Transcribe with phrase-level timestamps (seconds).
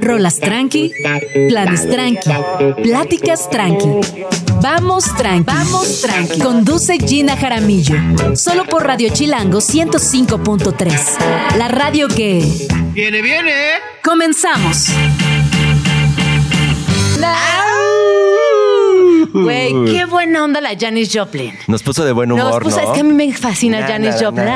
[0.00, 0.92] Rolas tranqui,
[1.48, 2.30] planes tranqui,
[2.82, 3.88] pláticas tranqui.
[4.60, 6.40] Vamos tranqui, vamos tranqui.
[6.40, 7.96] Conduce Gina Jaramillo.
[8.34, 11.56] Solo por Radio Chilango 105.3.
[11.56, 12.44] La radio que...
[12.92, 13.52] Viene, viene.
[14.02, 14.88] Comenzamos.
[19.32, 21.52] Güey, qué buena onda la Janis Joplin.
[21.66, 22.82] Nos puso de buen humor, Nos ¿no?
[22.82, 24.46] Es que a mí me fascina Janis Joplin.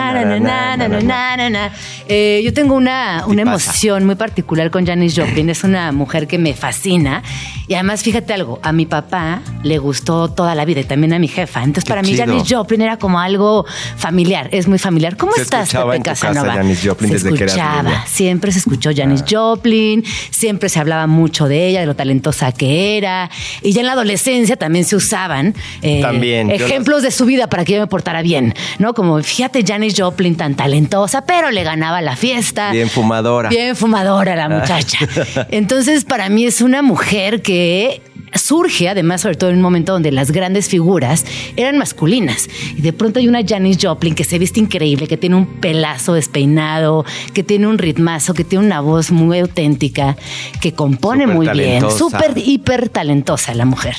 [2.08, 5.50] Yo tengo una, una emoción muy particular con Janis Joplin.
[5.50, 7.22] Es una mujer que me fascina.
[7.68, 11.18] Y además, fíjate algo, a mi papá le gustó toda la vida y también a
[11.18, 11.62] mi jefa.
[11.62, 13.64] Entonces, para mí Janis Joplin era como algo
[13.96, 14.48] familiar.
[14.52, 15.16] Es muy familiar.
[15.16, 16.48] ¿Cómo se estás, Pepe Casanova?
[16.48, 18.04] Casa, Janis Joplin se desde escuchaba.
[18.04, 18.10] Que.
[18.10, 19.22] Siempre se escuchó Janis.
[19.22, 19.26] Ah.
[19.30, 20.04] Joplin.
[20.30, 23.30] Siempre se hablaba mucho de ella, de lo talentosa que era.
[23.62, 27.64] Y ya en la adolescencia también se usaban eh, También, ejemplos de su vida para
[27.64, 28.94] que yo me portara bien, ¿no?
[28.94, 32.70] Como fíjate Janis Joplin tan talentosa, pero le ganaba la fiesta.
[32.70, 33.48] Bien fumadora.
[33.48, 34.98] Bien fumadora la muchacha.
[35.50, 38.02] Entonces, para mí es una mujer que
[38.38, 41.24] surge, además, sobre todo en un momento donde las grandes figuras
[41.56, 42.48] eran masculinas.
[42.76, 46.14] Y de pronto hay una Janis Joplin que se viste increíble, que tiene un pelazo
[46.14, 47.04] despeinado,
[47.34, 50.16] que tiene un ritmazo, que tiene una voz muy auténtica,
[50.60, 53.96] que compone muy bien, súper hiper talentosa la mujer.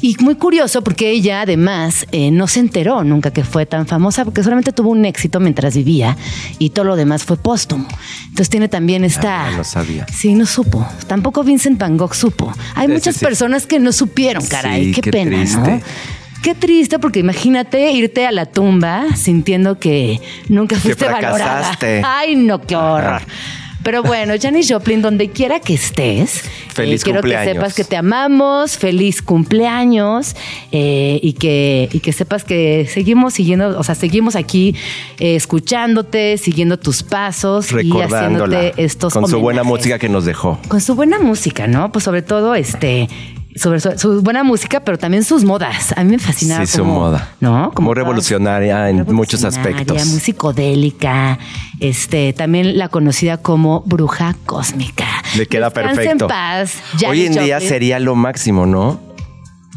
[0.00, 4.24] Y muy curioso porque ella además eh, no se enteró nunca que fue tan famosa
[4.24, 6.16] porque solamente tuvo un éxito mientras vivía
[6.60, 7.86] y todo lo demás fue póstumo.
[8.24, 9.46] Entonces tiene también esta...
[9.48, 10.06] Ah, no sabía.
[10.12, 10.86] Sí, no supo.
[11.08, 12.52] Tampoco Vincent Van Gogh supo.
[12.76, 13.24] Hay Sí, muchas sí, sí.
[13.24, 14.92] personas que no supieron, caray.
[14.92, 15.80] Qué, qué pena, ¿no?
[16.42, 21.36] Qué triste porque imagínate irte a la tumba sintiendo que nunca fuiste valorada.
[21.36, 22.02] fracasaste.
[22.04, 23.22] Ay, no, qué horror.
[23.82, 27.96] Pero bueno, Janis Joplin, donde quiera que estés, Feliz eh, quiero que sepas que te
[27.96, 30.34] amamos, feliz cumpleaños
[30.72, 34.74] eh, y, que, y que sepas que seguimos siguiendo, o sea, seguimos aquí
[35.18, 40.58] eh, escuchándote, siguiendo tus pasos y haciéndote estos Con su buena música que nos dejó.
[40.68, 41.92] Con su buena música, ¿no?
[41.92, 43.08] Pues sobre todo, este,
[43.56, 45.92] sobre su, su buena música, pero también sus modas.
[45.96, 46.64] A mí me fascinaba.
[46.66, 47.28] Sí, su cómo- moda.
[47.40, 47.72] ¿No?
[47.80, 50.06] Muy revolucionaria en muchos aspectos.
[50.06, 51.38] Muy psicodélica.
[51.80, 55.06] Este, también la conocida como bruja cósmica.
[55.36, 56.24] Le queda perfecto.
[56.24, 56.74] en paz.
[57.08, 59.07] Hoy en día sería lo máximo, ¿no?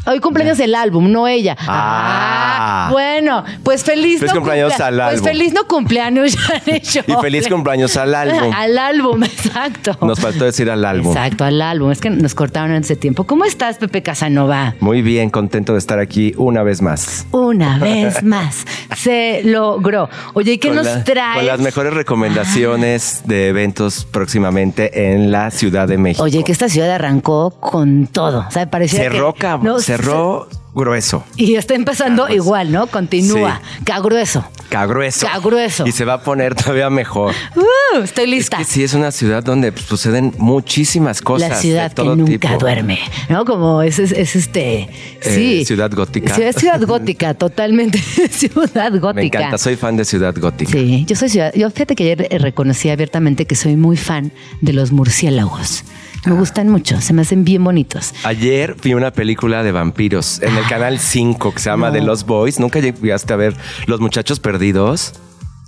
[0.04, 1.56] Hoy cumpleaños el álbum, no ella.
[1.60, 2.88] Ah.
[2.90, 5.24] bueno, pues feliz, Feliz no cumpleaños cumplea- al Pues álbum.
[5.24, 7.20] feliz no cumpleaños, Janis Y Joplin.
[7.20, 8.52] feliz cumpleaños al álbum.
[8.52, 9.96] Al álbum, exacto.
[10.02, 11.12] Nos faltó decir al álbum.
[11.16, 11.90] Exacto, al álbum.
[11.92, 13.24] Es que nos cortaron antes de tiempo.
[13.24, 14.74] ¿Cómo estás, Pepe Casanova?
[14.80, 17.26] Muy bien, contento de estar aquí una vez más.
[17.30, 18.64] Una vez más.
[18.96, 20.08] Se logró.
[20.34, 21.36] Oye, ¿y qué Con nos la- traes?
[21.36, 26.24] Con las mejores recomendaciones de eventos próximamente en la Ciudad de México.
[26.24, 28.44] Oye, que esta ciudad arrancó con todo.
[28.48, 29.46] O sea, parecía cerró, que...
[29.62, 31.24] No, cerró grueso.
[31.36, 32.86] Y está empezando igual, ¿no?
[32.86, 33.60] Continúa.
[33.84, 34.44] Ca grueso.
[34.70, 35.26] Ca grueso.
[35.26, 35.86] Ca grueso.
[35.86, 37.34] Y se va a poner todavía mejor.
[37.54, 38.58] Uh, estoy lista.
[38.58, 41.50] Es que sí, es una ciudad donde suceden muchísimas cosas.
[41.50, 42.58] la ciudad de que nunca tipo.
[42.58, 42.98] duerme,
[43.28, 43.44] ¿no?
[43.44, 44.88] Como es, es, es este...
[45.20, 45.60] Sí.
[45.60, 46.34] Eh, ciudad gótica.
[46.34, 47.98] Ciudad, ciudad gótica, totalmente.
[48.30, 49.12] ciudad gótica.
[49.12, 50.72] Me encanta, soy fan de Ciudad Gótica.
[50.72, 51.52] Sí, yo soy ciudad.
[51.54, 54.32] Yo fíjate que ayer eh, reconocí abiertamente que soy muy fan
[54.62, 55.84] de los murciélagos.
[56.24, 56.30] Ah.
[56.30, 58.12] Me gustan mucho, se me hacen bien bonitos.
[58.24, 61.94] Ayer vi una película de vampiros en el canal 5 que se llama No.
[61.94, 62.60] The Lost Boys.
[62.60, 63.56] ¿Nunca llegaste a ver
[63.86, 65.14] Los Muchachos Perdidos?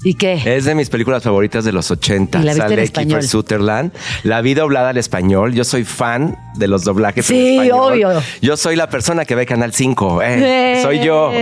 [0.05, 0.41] ¿Y qué?
[0.45, 2.39] Es de mis películas favoritas de los 80.
[2.41, 3.09] ¿Y la viste en Sale español?
[3.21, 3.93] Kiefer Sutherland.
[4.23, 5.55] La vi doblada al español.
[5.55, 7.93] Yo soy fan de los doblajes en Sí, español.
[7.93, 8.23] obvio.
[8.43, 10.23] Yo soy la persona que ve Canal 5.
[10.23, 10.75] eh.
[10.77, 11.33] Eh, soy yo.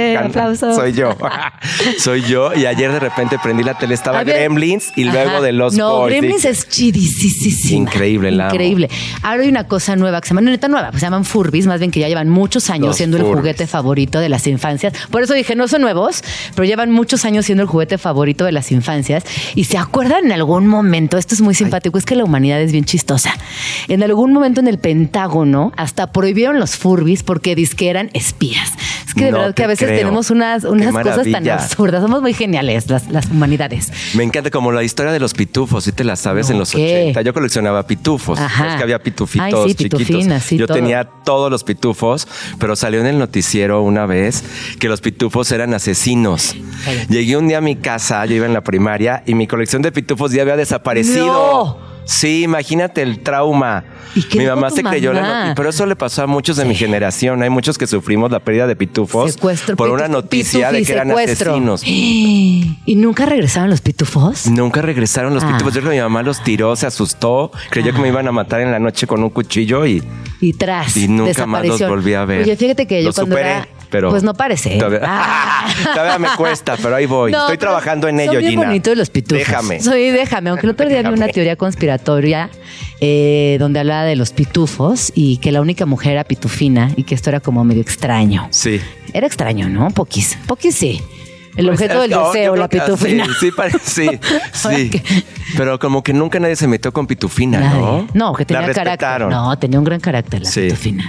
[0.74, 1.16] Soy yo.
[1.98, 2.54] soy yo.
[2.54, 3.94] Y ayer de repente prendí la tele.
[3.94, 4.22] Estaba.
[4.24, 5.40] Gremlins y luego Ajá.
[5.40, 6.12] de Los no, Boys.
[6.12, 7.82] Gremlins es chidisísima.
[7.82, 8.54] Increíble, la amo.
[8.54, 8.88] Increíble.
[9.22, 11.66] Ahora hay una cosa nueva que se llama, no neta nueva, pues se llaman Furbis,
[11.66, 14.92] más bien que ya llevan muchos años Los siendo el juguete favorito de las infancias.
[15.10, 16.22] Por eso dije, no son nuevos,
[16.54, 19.24] pero llevan muchos años siendo el juguete favorito de las infancias.
[19.54, 22.72] Y se acuerdan en algún momento, esto es muy simpático, es que la humanidad es
[22.72, 23.34] bien chistosa.
[23.88, 28.70] En algún momento en el Pentágono hasta prohibieron los Furbis porque que eran espías.
[29.06, 29.98] Es que de No verdad que a veces creo.
[30.00, 32.02] tenemos unas, unas cosas tan absurdas.
[32.02, 33.92] Somos muy geniales las, las humanidades.
[34.14, 36.72] Me encanta como la historia de los pitufos, si te la sabes No, en los
[36.72, 37.02] ¿qué?
[37.10, 37.22] 80.
[37.22, 38.38] Yo coleccionaba pitufos.
[38.38, 38.70] Ajá.
[38.72, 40.42] Es que había pitufitos Ay, sí, chiquitos.
[40.42, 40.77] sí, Yo todo.
[40.77, 42.27] tenía todos los pitufos,
[42.59, 44.42] pero salió en el noticiero una vez
[44.80, 46.56] que los pitufos eran asesinos.
[47.09, 50.33] Llegué un día a mi casa, yo en la primaria y mi colección de pitufos
[50.33, 51.27] ya había desaparecido.
[51.27, 51.91] No.
[52.04, 53.84] Sí, imagínate el trauma.
[54.15, 55.34] ¿Y qué Mi mamá se creyó la mamá?
[55.34, 57.43] noticia, pero eso le pasó a muchos de mi generación.
[57.43, 61.10] Hay muchos que sufrimos la pérdida de pitufos Secuestro, por una noticia de que eran
[61.13, 61.83] asesinos.
[61.87, 64.47] ¿Y nunca regresaron los pitufos?
[64.49, 65.49] Nunca regresaron los Ah.
[65.53, 65.72] pitufos.
[65.75, 68.60] Yo creo que mi mamá los tiró, se asustó, creyó que me iban a matar
[68.60, 70.03] en la noche con un cuchillo y
[70.41, 70.97] Y tras.
[70.97, 72.43] Y nunca más los volví a ver.
[72.43, 73.51] Oye, fíjate que yo Los cuando superé.
[73.53, 73.69] era.
[73.91, 74.10] pero...
[74.10, 74.75] Pues no parece.
[74.75, 74.78] ¿eh?
[74.78, 75.66] Todavía, Ah.
[75.95, 77.31] todavía me cuesta, pero ahí voy.
[77.31, 78.65] No, Estoy trabajando en ello, Gina.
[78.66, 79.39] bonitos los pitufos.
[79.39, 79.81] Déjame.
[79.81, 81.54] Soy déjame, aunque el otro día vi una teoría
[83.00, 87.15] eh, donde hablaba de los pitufos y que la única mujer era pitufina y que
[87.15, 88.48] esto era como medio extraño.
[88.50, 88.80] Sí.
[89.12, 89.91] Era extraño, ¿no?
[89.91, 90.39] Poquis.
[90.47, 91.00] Poquis sí.
[91.57, 93.25] El Pues, objeto del no, yo deseo, la que- pitufina.
[93.27, 94.09] Sí, sí, pare- sí,
[95.57, 97.81] Pero como que nunca nadie se metió con Pitufina, Nadie.
[97.81, 98.07] ¿no?
[98.15, 99.28] No, que tenía La carácter.
[99.28, 100.63] No, tenía un gran carácter la Sí.
[100.63, 101.04] pitufina.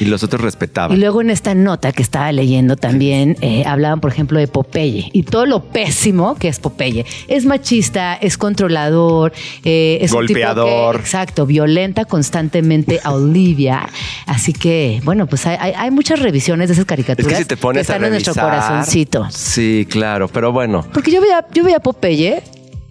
[0.00, 0.96] Y los otros respetaban.
[0.96, 5.10] Y luego en esta nota que estaba leyendo también eh, hablaban, por ejemplo, de Popeye
[5.12, 7.04] y todo lo pésimo que es Popeye.
[7.26, 9.32] Es machista, es controlador,
[9.64, 10.94] eh, es un tipo Golpeador.
[10.96, 13.88] que, exacto, violenta constantemente a Olivia.
[14.26, 17.44] Así que, bueno, pues hay, hay- hay muchas revisiones de esas Es caricaturas que si
[17.44, 19.26] te pones que están a en nuestro revisar- corazoncito.
[19.30, 20.84] Sí, claro, pero bueno.
[20.92, 22.42] Porque yo veía, yo veía Popeye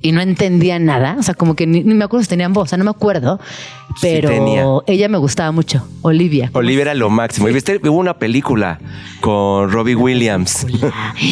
[0.01, 1.15] y no entendía nada.
[1.19, 2.91] O sea, como que ni, ni me acuerdo si tenían voz, o sea, no me
[2.91, 3.39] acuerdo.
[3.99, 6.51] Sí Pero ella me gustaba mucho, Olivia.
[6.53, 7.49] Olivia era lo máximo.
[7.49, 8.79] Y viste, hubo una película
[9.21, 10.67] con Robbie Williams.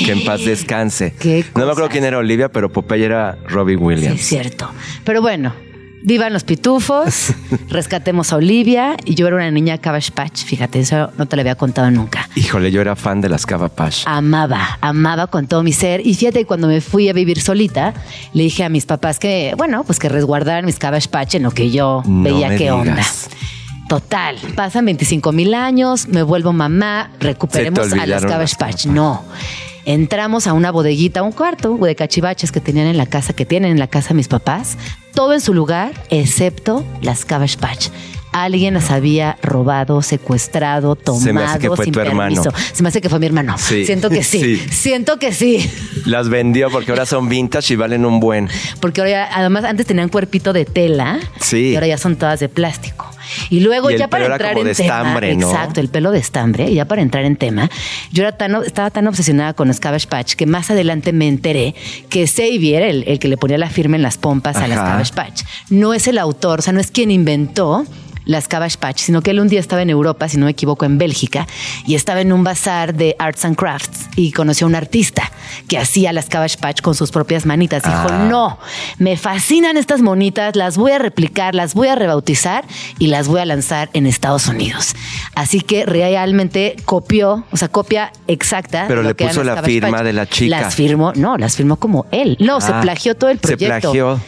[0.06, 1.13] que en paz descanse.
[1.56, 4.19] No me acuerdo quién era Olivia, pero Popeye era Robbie Sí, Williams.
[4.19, 4.71] es cierto.
[5.03, 5.53] Pero bueno,
[6.05, 7.33] vivan los pitufos,
[7.69, 10.45] rescatemos a Olivia y yo era una niña Cabbage Patch.
[10.45, 12.29] Fíjate, eso no te lo había contado nunca.
[12.35, 14.03] Híjole, yo era fan de las Cava Pash.
[14.05, 16.05] Amaba, amaba con todo mi ser.
[16.05, 17.93] Y fíjate, cuando me fui a vivir solita,
[18.33, 21.51] le dije a mis papás que, bueno, pues que resguardaran mis Cabbage Patch en lo
[21.51, 23.03] que yo No veía qué onda.
[23.89, 28.85] Total, pasan 25 mil años, me vuelvo mamá, recuperemos a las Cabbage Patch.
[28.85, 29.23] No.
[29.85, 33.71] Entramos a una bodeguita, un cuarto de cachivaches que tenían en la casa, que tienen
[33.71, 34.77] en la casa mis papás,
[35.15, 37.88] todo en su lugar, excepto las Cabbage Patch.
[38.31, 42.44] Alguien las había robado, secuestrado, tomado Se me hace que fue sin tu hermano.
[42.44, 42.53] permiso.
[42.73, 43.56] Se me hace que fue mi hermano.
[43.57, 43.85] Sí.
[43.85, 44.41] Siento que sí.
[44.41, 44.69] Sí.
[44.69, 45.71] Siento que sí.
[46.06, 48.50] Las vendió porque ahora son vintage y valen un buen.
[48.81, 51.69] Porque ahora ya- además antes tenían cuerpito de tela Sí.
[51.69, 53.09] y ahora ya son todas de plástico.
[53.50, 55.50] Y luego Y ya para entrar como en de tema, estambre, ¿no?
[55.50, 57.69] exacto, el pelo de estambre, y ya para entrar en tema,
[58.12, 61.75] yo era tan, estaba tan obsesionada con los Cabbage Patch que más adelante me enteré
[62.10, 65.44] que Xavier, el, el que le ponía la firma en las pompas a las Patch,
[65.69, 67.86] no es el autor, o sea, no es quien inventó
[68.25, 70.86] las Cabbage Patch, sino que él un día estaba en Europa, si no me equivoco,
[70.86, 71.48] en Bélgica,
[71.86, 75.31] y estaba en un bazar de arts and crafts y conoció a un artista
[75.68, 77.83] que hacía las Cabbage Patch con sus propias manitas.
[77.83, 78.27] Dijo, Ah.
[78.30, 78.60] no,
[78.98, 82.66] me fascinan estas monitas, las voy a replicar, las voy a rebautizar
[83.00, 84.95] y las voy a lanzar en Estados Unidos.
[85.36, 88.86] Así que realmente copió, o sea, copia exacta.
[88.88, 90.04] Pero le puso la Cabbage firma Patch.
[90.06, 90.62] de la chica.
[90.62, 92.38] Las firmó, no, las firmó como él.
[92.39, 93.92] No, se Ah, plagió todo el se proyecto.
[93.92, 94.19] plagió.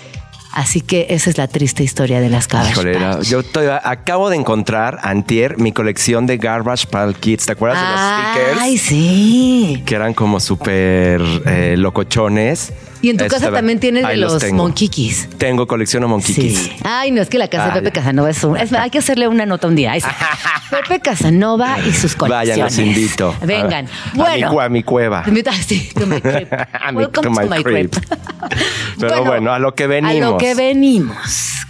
[0.53, 4.37] Así que esa es la triste historia de las Cabbage Híjole, yo estoy- acabo de
[4.37, 7.45] encontrar, antier, mi colección de Garbage Pail Kids.
[7.45, 7.99] ¿Te acuerdas de los
[8.47, 8.61] stickers?
[8.61, 9.83] Ay, sí.
[9.85, 12.73] Que eran como súper eh, locochones.
[13.01, 14.63] Y en tu Esta- casa también tienes de los, tengo.
[14.63, 15.29] monquiquis.
[15.37, 16.57] Tengo colección de monquiquis.
[16.57, 16.71] Sí.
[16.83, 17.91] Ay, no, es que la casa Ah, de Pepe.
[17.99, 18.57] Casanova es un...
[18.57, 19.93] es- hay que hacerle una nota un día.
[20.71, 22.49] Pepe Casanova y sus colecciones.
[22.49, 23.35] Vayan, los invito.
[23.43, 23.85] Vengan.
[23.87, 24.51] A- a bueno.
[24.53, 25.23] mi a mi cueva.
[25.23, 26.47] Te invito a, sí, to my crib.
[26.73, 27.91] A mi- Welcome to to my my crib.
[27.91, 28.17] crib.
[28.99, 30.37] Pero bueno, a lo que A lo venimos.
[30.41, 31.17] que venimos.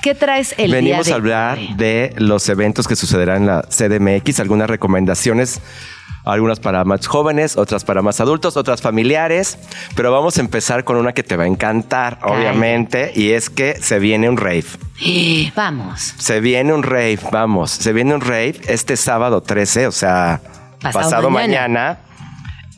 [0.02, 3.62] ¿Qué traes el Venimos día de a hablar de los eventos que sucederán en la
[3.64, 5.60] CDMX, algunas recomendaciones,
[6.32, 9.58] algunas para más jóvenes, otras para más adultos, otras familiares,
[9.96, 12.32] pero vamos a empezar con una que te va a encantar, Ay.
[12.32, 14.66] obviamente, y es que se viene un rave.
[15.56, 16.14] Vamos.
[16.18, 20.42] Se viene un rave, vamos, se viene un rave este sábado 13, o sea,
[20.82, 21.68] Pasado pasado, mañana.
[21.68, 22.00] mañana.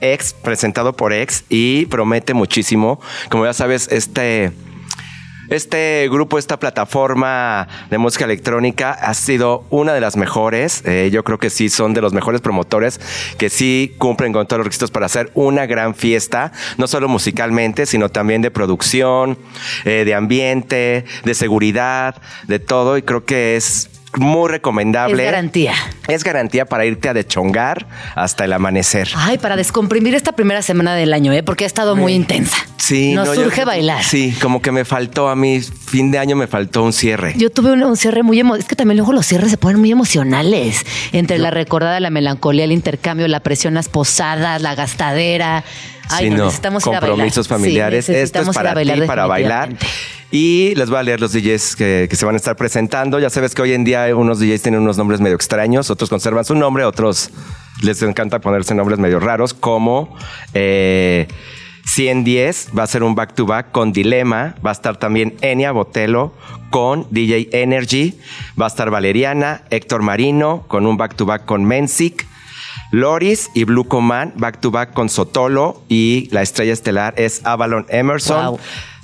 [0.02, 3.02] Ex, presentado por Ex, y promete muchísimo.
[3.30, 4.54] Como ya sabes, este,
[5.50, 10.84] este grupo, esta plataforma de música electrónica ha sido una de las mejores.
[10.86, 13.00] Eh, yo creo que sí son de los mejores promotores
[13.38, 17.86] que sí cumplen con todos los requisitos para hacer una gran fiesta, no solo musicalmente,
[17.86, 19.38] sino también de producción,
[19.86, 22.98] eh, de ambiente, de seguridad, de todo.
[22.98, 25.24] Y creo que es muy recomendable.
[25.24, 25.74] Es garantía.
[26.08, 29.10] Es garantía para irte a dechongar hasta el amanecer.
[29.16, 31.44] Ay, para descomprimir esta primera semana del año, ¿eh?
[31.44, 32.58] Porque ha estado muy intensa.
[32.78, 34.04] Sí, Nos no, yo- surge bailar.
[34.04, 37.34] Sí, como que me faltó a mí, fin de año me faltó un cierre.
[37.38, 39.92] Yo tuve un, un cierre muy Es que también luego los cierres se ponen muy
[39.92, 40.86] emocionales.
[41.12, 45.64] Entre la recordada, la melancolía, el intercambio, la presión, las posadas, la gastadera.
[46.10, 47.10] Ay, Sí, no, necesitamos ir a bailar.
[47.10, 48.10] compromisos Sí, familiares.
[48.10, 49.70] Esto es para bailar ti, para bailar.
[50.32, 53.20] Y les voy a leer los DJs que, que se van a estar presentando.
[53.20, 56.46] Ya sabes que hoy en día unos DJs tienen unos nombres medio extraños, otros conservan
[56.46, 57.32] su nombre, otros
[57.82, 60.16] les encanta ponerse nombres medio raros, como
[60.54, 61.28] eh,
[61.86, 65.72] 110 va a ser un back to back con Dilema, va a estar también Enia
[65.72, 66.34] Botelo
[66.70, 68.20] con DJ Energy,
[68.60, 72.28] va a estar Valeriana, Héctor Marino con un back to back con Mensic.
[72.92, 77.86] Loris y Blue Command back to back con Sotolo y la estrella estelar es Avalon
[77.90, 78.60] Emerson, Wow.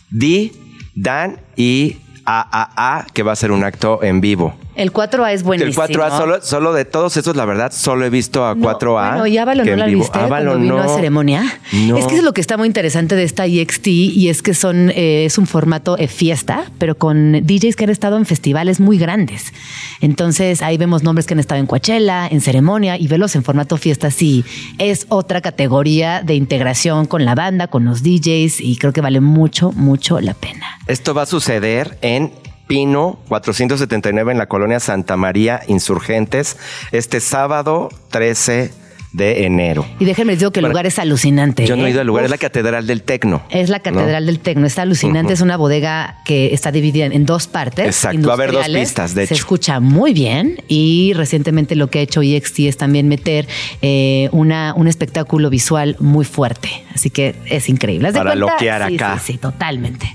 [0.09, 0.51] D,
[0.95, 4.55] Dan y AAA que va a ser un acto en vivo.
[4.75, 5.85] El 4A es buenísimo.
[5.85, 9.09] El 4A, solo, solo de todos esos, la verdad, solo he visto a 4A.
[9.09, 10.83] Bueno, ¿y Avalon no la viste Avalon vino no.
[10.83, 11.43] a ceremonia?
[11.71, 11.97] No.
[11.97, 14.89] Es que es lo que está muy interesante de esta EXT y es que son
[14.89, 18.97] eh, es un formato eh, fiesta, pero con DJs que han estado en festivales muy
[18.97, 19.53] grandes.
[20.01, 23.77] Entonces ahí vemos nombres que han estado en Coachella, en ceremonia y verlos en formato
[23.77, 24.43] fiesta sí
[24.77, 29.19] es otra categoría de integración con la banda, con los DJs y creo que vale
[29.21, 30.65] mucho, mucho la pena.
[30.87, 32.31] Esto va a suceder en
[32.67, 36.57] Pino 479 en la colonia Santa María Insurgentes
[36.91, 38.71] este sábado 13
[39.13, 39.85] de enero.
[39.97, 41.65] Y déjenme digo que el lugar es alucinante.
[41.65, 41.91] Yo no he ¿eh?
[41.91, 42.25] ido al lugar, Uf.
[42.25, 43.43] es la Catedral del Tecno.
[43.49, 44.31] Es la Catedral ¿no?
[44.31, 47.85] del Tecno, está alucinante, es una bodega que está dividida en dos partes.
[47.85, 49.41] Exacto, va a haber dos pistas, de Se hecho.
[49.41, 53.47] escucha muy bien y recientemente lo que ha hecho EXT es también meter
[53.81, 56.69] eh, una, un espectáculo visual muy fuerte.
[56.93, 58.09] Así que es increíble.
[58.09, 58.51] ¿Haz de Para cuenta?
[58.53, 59.19] loquear Sí, acá.
[59.19, 60.13] Sí, sí, totalmente.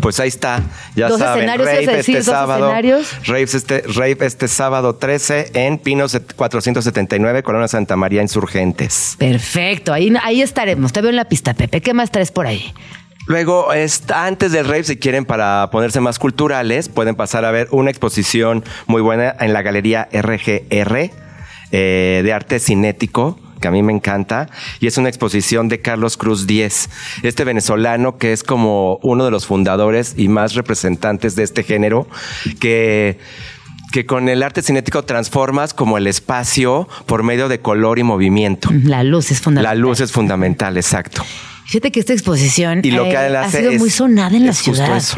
[0.00, 0.62] Pues ahí está,
[0.96, 3.26] ya Dos saben, escenarios, rave ¿ibas a decir este dos sábado, escenarios?
[3.26, 9.16] rave este, rave este sábado 13 en Pino set- 479, Colonia Santa María Insurgentes.
[9.18, 10.92] Perfecto, ahí, ahí estaremos.
[10.92, 11.80] Te veo en la pista, Pepe.
[11.80, 12.72] ¿Qué más traes por ahí?
[13.26, 13.68] Luego,
[14.14, 18.64] antes del rave, si quieren, para ponerse más culturales, pueden pasar a ver una exposición
[18.86, 21.10] muy buena en la Galería RGR
[21.72, 26.18] eh, de arte cinético que a mí me encanta, y es una exposición de Carlos
[26.18, 26.90] Cruz Diez,
[27.22, 32.06] este venezolano que es como uno de los fundadores y más representantes de este género,
[32.60, 33.18] que,
[33.90, 38.68] que con el arte cinético transformas como el espacio por medio de color y movimiento.
[38.84, 39.78] La luz es La fundamental.
[39.78, 41.24] luz es fundamental, exacto.
[41.64, 44.44] Fíjate que esta exposición Y lo eh, que él ha sido es, muy sonada en
[44.44, 44.94] la justo ciudad.
[44.98, 45.16] eso.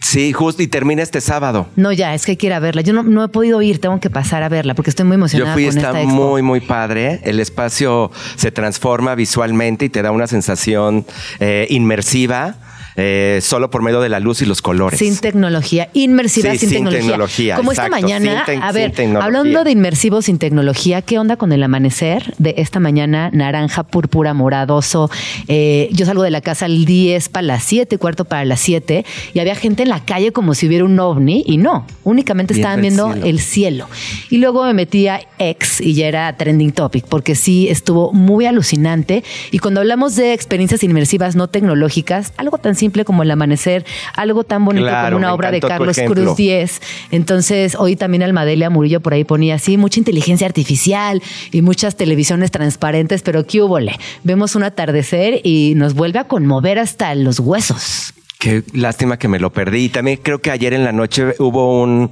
[0.00, 1.66] Sí, justo y termina este sábado.
[1.76, 2.82] No, ya, es que hay que ir a verla.
[2.82, 5.20] Yo no, no he podido ir, tengo que pasar a verla porque estoy muy Yo
[5.20, 6.14] emocionada fui, con está esta expo.
[6.14, 7.20] muy, muy padre.
[7.24, 11.04] El espacio se transforma visualmente y te da una sensación
[11.40, 12.56] eh, inmersiva
[12.96, 14.98] eh, solo por medio de la luz y los colores.
[14.98, 17.00] Sin tecnología, inmersiva Sí, sin, sin tecnología.
[17.00, 21.52] tecnología, Como esta mañana, sin a ver, hablando de inmersivo sin tecnología, ¿qué onda con
[21.52, 23.30] el amanecer de esta mañana?
[23.32, 25.10] Naranja, púrpura, moradoso.
[25.48, 29.04] Eh, yo salgo de la casa al 10 para las 7, cuarto para las 7,
[29.34, 32.80] y había gente en la calle como si hubiera un ovni, y no, únicamente estaban
[32.80, 33.26] viendo cielo.
[33.26, 33.88] el cielo.
[34.30, 38.46] Y luego me metí a X y ya era trending topic, porque sí estuvo muy
[38.46, 39.22] alucinante.
[39.50, 44.44] Y cuando hablamos de experiencias inmersivas no tecnológicas, algo tan simple como el amanecer, algo
[44.44, 45.96] tan bonito Claro, como una obra de Carlos.
[46.06, 46.80] Cruz Diez.
[47.10, 52.50] Entonces, hoy también Almadelia Murillo por ahí ponía así, mucha inteligencia artificial y muchas televisiones
[52.50, 53.98] transparentes, pero qué húbole.
[54.24, 58.14] Vemos un atardecer y nos vuelve a conmover hasta los huesos.
[58.38, 59.84] Qué lástima que me lo perdí.
[59.84, 62.10] Y también creo que ayer en la noche hubo un.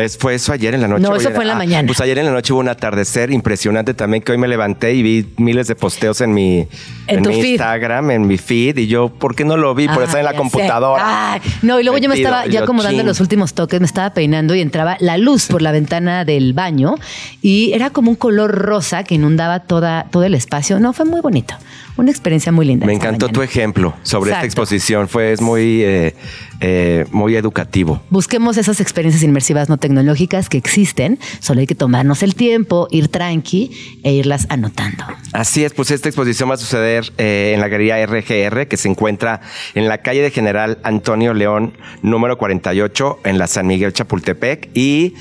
[0.00, 1.02] Es- ¿Fue eso ayer en la noche?
[1.02, 1.86] No, eso ayer- fue en la ah, mañana.
[1.86, 5.02] Pues ayer en la noche hubo un atardecer impresionante también que hoy me levanté y
[5.02, 6.66] vi miles de posteos en mi,
[7.06, 7.50] En tu mi feed.
[7.52, 8.78] Instagram, en mi feed.
[8.78, 9.86] Y yo, ¿por qué no lo vi?
[9.88, 11.32] Por Ah, estar en la computadora.
[11.34, 13.86] Ay, no, y luego yo me estaba ya yo, como dando los últimos toques, me
[13.86, 16.94] estaba peinando y entraba la luz por la ventana del baño
[17.42, 20.80] y era como un color rosa que inundaba toda, todo el espacio.
[20.80, 21.54] No, fue muy bonito.
[21.96, 22.86] Una experiencia muy linda.
[22.86, 25.08] Me encantó tu ejemplo sobre esta exposición.
[25.08, 26.14] Fue es muy, eh,
[26.60, 28.02] eh, muy educativo.
[28.10, 33.08] Busquemos esas experiencias inmersivas no tecnológicas que existen, solo hay que tomarnos el tiempo, ir
[33.08, 33.70] tranqui
[34.02, 35.04] e irlas anotando.
[35.32, 38.88] Así es, pues esta exposición va a suceder eh, en la galería RGR, que se
[38.88, 39.40] encuentra
[39.74, 44.70] en la calle de General Antonio León, número 48, en la San Miguel Chapultepec.
[44.74, 45.14] Y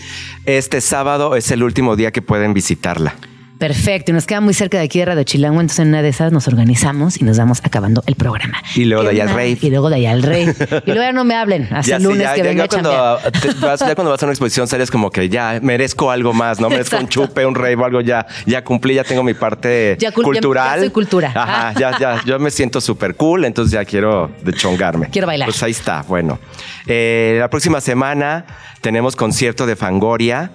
[0.45, 3.15] este sábado es el último día que pueden visitarla.
[3.59, 6.07] Perfecto, y nos queda muy cerca de aquí de Radio Chilango, entonces en una de
[6.09, 8.57] esas nos organizamos y nos vamos acabando el programa.
[8.73, 9.57] Y luego de ¿Qué ahí al rave.
[9.61, 10.45] Y luego de allá al rey.
[10.85, 12.67] Y luego ya no me hablen, hasta el sí, lunes ya- que ya- venga ya
[12.69, 16.31] cuando, te vas, ya cuando vas a una exposición sales como que ya merezco algo
[16.33, 16.69] más, ¿no?
[16.69, 17.27] Merezco un Exacto.
[17.27, 18.25] chupe, un rave o algo ya.
[18.45, 20.75] Ya cumplí, ya tengo mi parte Ya cul- cultural.
[20.75, 21.31] ya soy cultura.
[21.35, 22.23] Ajá, ya, ya.
[22.25, 25.09] Yo me siento súper cool, entonces ya quiero dechongarme.
[25.09, 25.47] Quiero bailar.
[25.49, 26.39] Pues ahí está, bueno.
[26.87, 28.45] Eh, la próxima semana
[28.81, 30.49] tenemos concierto de Fangoria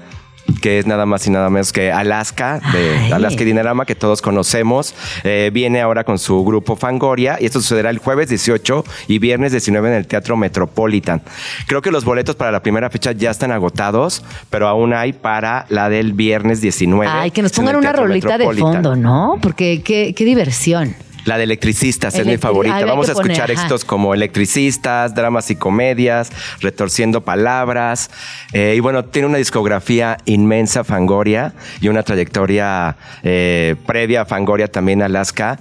[0.61, 3.13] que es nada más y nada menos que Alaska, de Ay.
[3.13, 4.95] Alaska y Dinarama, que todos conocemos.
[5.23, 9.53] Eh, viene ahora con su grupo Fangoria y esto sucederá el jueves 18 y viernes
[9.53, 11.23] 19 en el Teatro Metropolitan.
[11.67, 15.67] Creo que los boletos para la primera fecha ya están agotados, pero aún hay para
[15.69, 17.11] la del viernes 19.
[17.11, 19.39] Ay, que nos pongan una rolita de fondo, ¿no?
[19.41, 20.95] Porque qué, qué diversión.
[21.25, 22.85] La de electricistas es mi favorita.
[22.85, 28.11] Vamos a escuchar éxitos como electricistas, dramas y comedias, retorciendo palabras.
[28.53, 34.69] Eh, y bueno, tiene una discografía inmensa, Fangoria, y una trayectoria eh, previa a Fangoria
[34.69, 35.59] también, Alaska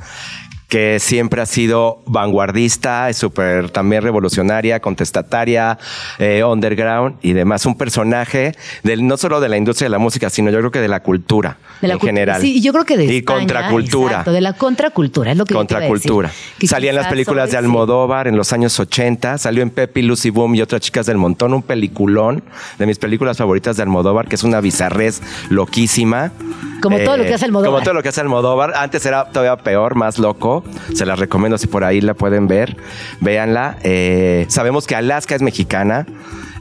[0.74, 5.78] que siempre ha sido vanguardista, es súper también revolucionaria, contestataria,
[6.18, 7.68] eh, underground y demás.
[7.68, 10.82] Un personaje del, no solo de la industria de la música, sino yo creo que
[10.82, 12.42] de la cultura De la en general.
[12.42, 14.10] Sí, y yo creo que de Y España, contracultura.
[14.14, 16.10] exacto, de la contracultura, es lo que yo te iba a decir.
[16.10, 16.32] Contracultura.
[16.58, 17.58] Que Salía en las películas de.
[17.58, 19.38] Almodóvar en los años 80.
[19.38, 21.54] Salió en Pepi, Lucy Boom y otras chicas del montón.
[21.54, 22.44] Un peliculón
[22.80, 26.32] de mis películas favoritas de Almodóvar, que es una bizarrez loquísima.
[26.84, 27.72] Como todo lo que hace Almodóvar.
[27.72, 28.74] Como todo lo que hace Almodóvar.
[28.76, 30.64] Antes era todavía peor, más loco.
[30.94, 32.78] Se las recomiendo si por ahí la pueden ver.
[33.22, 33.78] Véanla.
[33.84, 36.06] Eh, sabemos que Alaska es mexicana.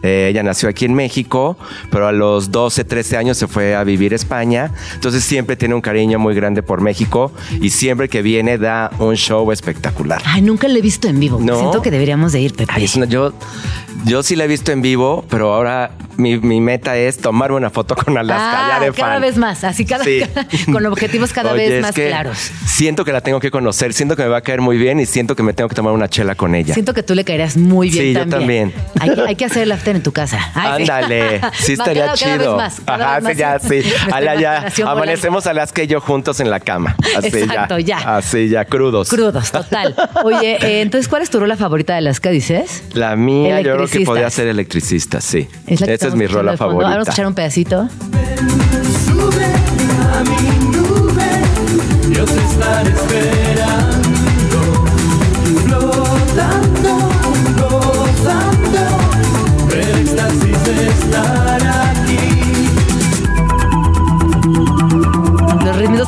[0.03, 1.57] Eh, ella nació aquí en México,
[1.91, 4.73] pero a los 12, 13 años se fue a vivir a España.
[4.95, 9.15] Entonces siempre tiene un cariño muy grande por México y siempre que viene da un
[9.17, 10.21] show espectacular.
[10.25, 11.39] Ay, nunca lo he visto en vivo.
[11.41, 11.59] No.
[11.59, 12.73] Siento que deberíamos de ir, Pepe.
[12.75, 13.33] Ay, una- yo,
[14.05, 17.71] yo sí la he visto en vivo, pero ahora mi, mi meta es tomarme una
[17.71, 19.23] foto con Alaska, Ah, ya de cada fan.
[19.23, 20.21] vez más, así cada, Sí.
[20.73, 22.51] con objetivos cada Oye, vez más claros.
[22.67, 25.07] Siento que la tengo que conocer, siento que me va a caer muy bien y
[25.07, 26.75] siento que me tengo que tomar una chela con ella.
[26.75, 28.73] Siento que tú le caerías muy bien Sí, yo también.
[28.73, 28.75] también.
[29.01, 30.39] Hay, que- hay que hacer el after en tu casa.
[30.55, 30.83] Ay.
[30.83, 32.31] Ándale, sí estaría cada- chido.
[32.31, 32.81] Cada vez más.
[32.85, 33.33] cada Ajá, vez más.
[33.33, 33.93] sí, ya, sí.
[34.13, 34.67] Ala, ya.
[34.87, 36.97] Amanecemos Alaska y yo juntos en la cama.
[37.17, 37.99] Así Exacto, ya.
[38.17, 39.09] Así ya, crudos.
[39.09, 39.95] Crudos, total.
[40.25, 42.83] Oye, eh, entonces, ¿cuál es tu rola favorita de Alaska, dices?
[42.95, 45.49] La mía, yo creo que podría ser electricista, sí.
[45.69, 46.53] la que Esa es mi rola.
[46.53, 47.03] Ahora Vamos a favorita.
[47.03, 47.89] escuchar un pedacito.
[49.07, 53.42] Sube a mi nube, yo te estaré esperando,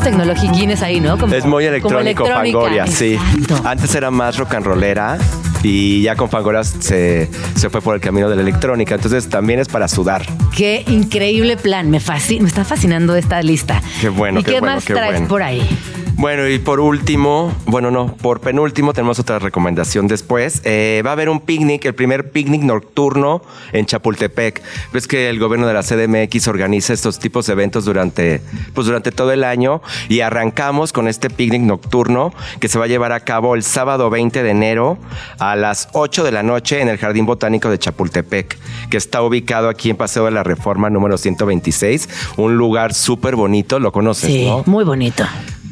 [0.04, 1.18] tecnologiquines ahí, ¿no?
[1.18, 2.26] Como- Es muy electrónico.
[2.26, 3.14] Fangoria, sí.
[3.38, 3.68] Exacto.
[3.68, 5.18] Antes era más rock and rollera
[5.62, 8.94] y ya con Fangoria se, se fue por el camino de la electrónica.
[8.94, 10.23] Entonces también es para sudar.
[10.54, 11.90] Qué increíble plan.
[11.90, 13.82] Me, fascina, me está fascinando esta lista.
[14.00, 15.28] Qué bueno, ¿Y qué qué, bueno, más qué traes bueno.
[15.28, 15.66] por ahí?
[16.16, 20.62] Bueno, y por último, bueno, no, por penúltimo tenemos otra recomendación después.
[20.64, 23.42] Eh, va a haber un picnic, el primer picnic nocturno
[23.73, 24.62] en Chapultepec.
[24.92, 28.40] Ves que el gobierno de la CDMX organiza estos tipos de eventos durante,
[28.75, 32.88] pues durante todo el año y arrancamos con este picnic nocturno que se va a
[32.88, 34.99] llevar a cabo el sábado 20 de enero
[35.40, 38.56] a las 8 de la noche en el Jardín Botánico de Chapultepec,
[38.88, 43.80] que está ubicado aquí en Paseo de la Reforma número 126, un lugar súper bonito,
[43.80, 44.62] lo conoces, Sí, ¿no?
[44.66, 45.25] muy bonito.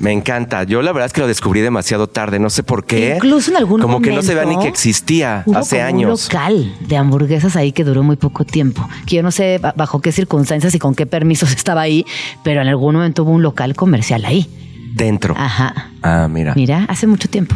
[0.03, 0.65] Me encanta.
[0.65, 3.15] Yo la verdad es que lo descubrí demasiado tarde, no sé por qué.
[3.17, 6.27] Incluso en algún Como que no se veía ni que existía Hubo hace como años.
[6.29, 8.89] Un local de hamburguesas ahí que duró muy poco tiempo.
[9.07, 12.05] Que yo no sé ba- bajo qué circunstancias y con qué permisos estaba ahí,
[12.43, 14.49] pero en algún momento hubo un local comercial ahí.
[14.95, 15.35] Dentro.
[15.39, 15.91] Ajá.
[16.03, 16.53] Ah, mira.
[16.57, 17.55] Mira, hace mucho tiempo.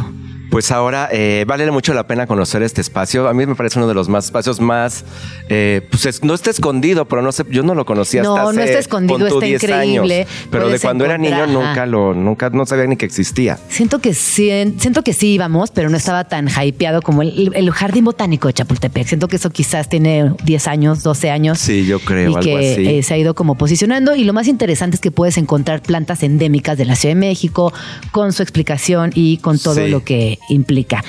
[0.57, 3.27] Pues ahora eh, vale mucho la pena conocer este espacio.
[3.27, 5.05] A mí me parece uno de los más espacios más,
[5.49, 8.49] eh, pues es- no está escondido, pero no sé, yo no lo conocía hasta No,
[8.49, 10.15] hace no está escondido, pon tú, está 10 increíble.
[10.21, 10.27] años.
[10.49, 13.59] Pero de cuando era niño nunca lo, nunca, no sabía ni que existía.
[13.69, 17.69] Siento que sí, siento que sí íbamos, pero no estaba tan hypeado como el, el
[17.69, 19.05] jardín botánico de Chapultepec.
[19.05, 21.59] Siento que eso quizás tiene 10 años, 12 años.
[21.59, 22.87] Sí, yo creo, Y algo que así.
[22.97, 24.15] eh, se ha ido como posicionando.
[24.15, 27.71] Y lo más interesante es que puedes encontrar plantas endémicas de la Ciudad de México
[28.09, 29.89] con su explicación y con todo Sí.
[29.89, 31.03] lo que implica.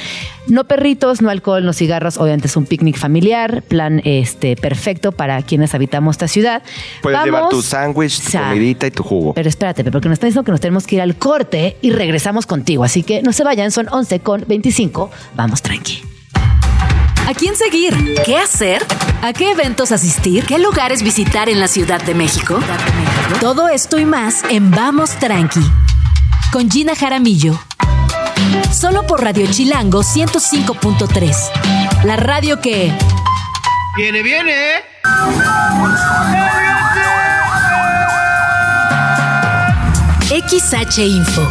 [0.46, 2.16] No perritos, no alcohol, no cigarros.
[2.18, 6.62] Obviamente es un picnic familiar, plan este perfecto para quienes habitamos esta ciudad.
[7.02, 9.34] Puedes llevar Vamos- tu sándwich, tu comidita y tu jugo.
[9.34, 11.90] pero espérate, Pepe, porque nos están diciendo que nos tenemos que ir al corte y
[11.90, 12.84] regresamos contigo.
[12.84, 15.10] Así que no se vayan, son 11 con 25.
[15.34, 16.02] Vamos tranqui.
[17.26, 17.94] ¿A quién seguir?
[18.24, 18.82] ¿Qué hacer?
[19.20, 20.44] ¿A qué eventos asistir?
[20.46, 22.58] ¿Qué lugares visitar en la Ciudad de México?
[23.40, 25.60] Todo esto y más en Vamos Tranqui.
[26.52, 27.60] Con Gina Jaramillo.
[28.72, 32.04] Solo por Radio Chilango 105.3.
[32.04, 32.92] La radio que...
[33.96, 34.52] Viene, viene.
[40.28, 41.48] XH Info.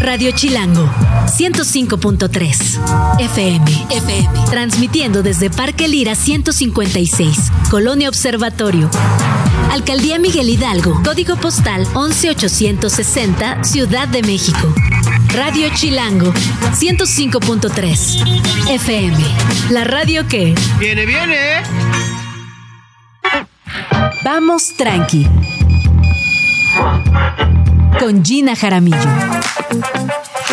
[0.00, 0.88] Radio Chilango
[1.26, 3.86] 105.3 FM.
[3.90, 4.28] FM.
[4.50, 8.90] Transmitiendo desde Parque Lira 156, Colonia Observatorio.
[9.70, 14.74] Alcaldía Miguel Hidalgo, código postal 11860, Ciudad de México.
[15.36, 19.18] Radio Chilango 105.3 FM.
[19.68, 21.62] La radio que Viene, viene.
[24.24, 25.26] Vamos tranqui.
[28.00, 28.96] Con Gina Jaramillo.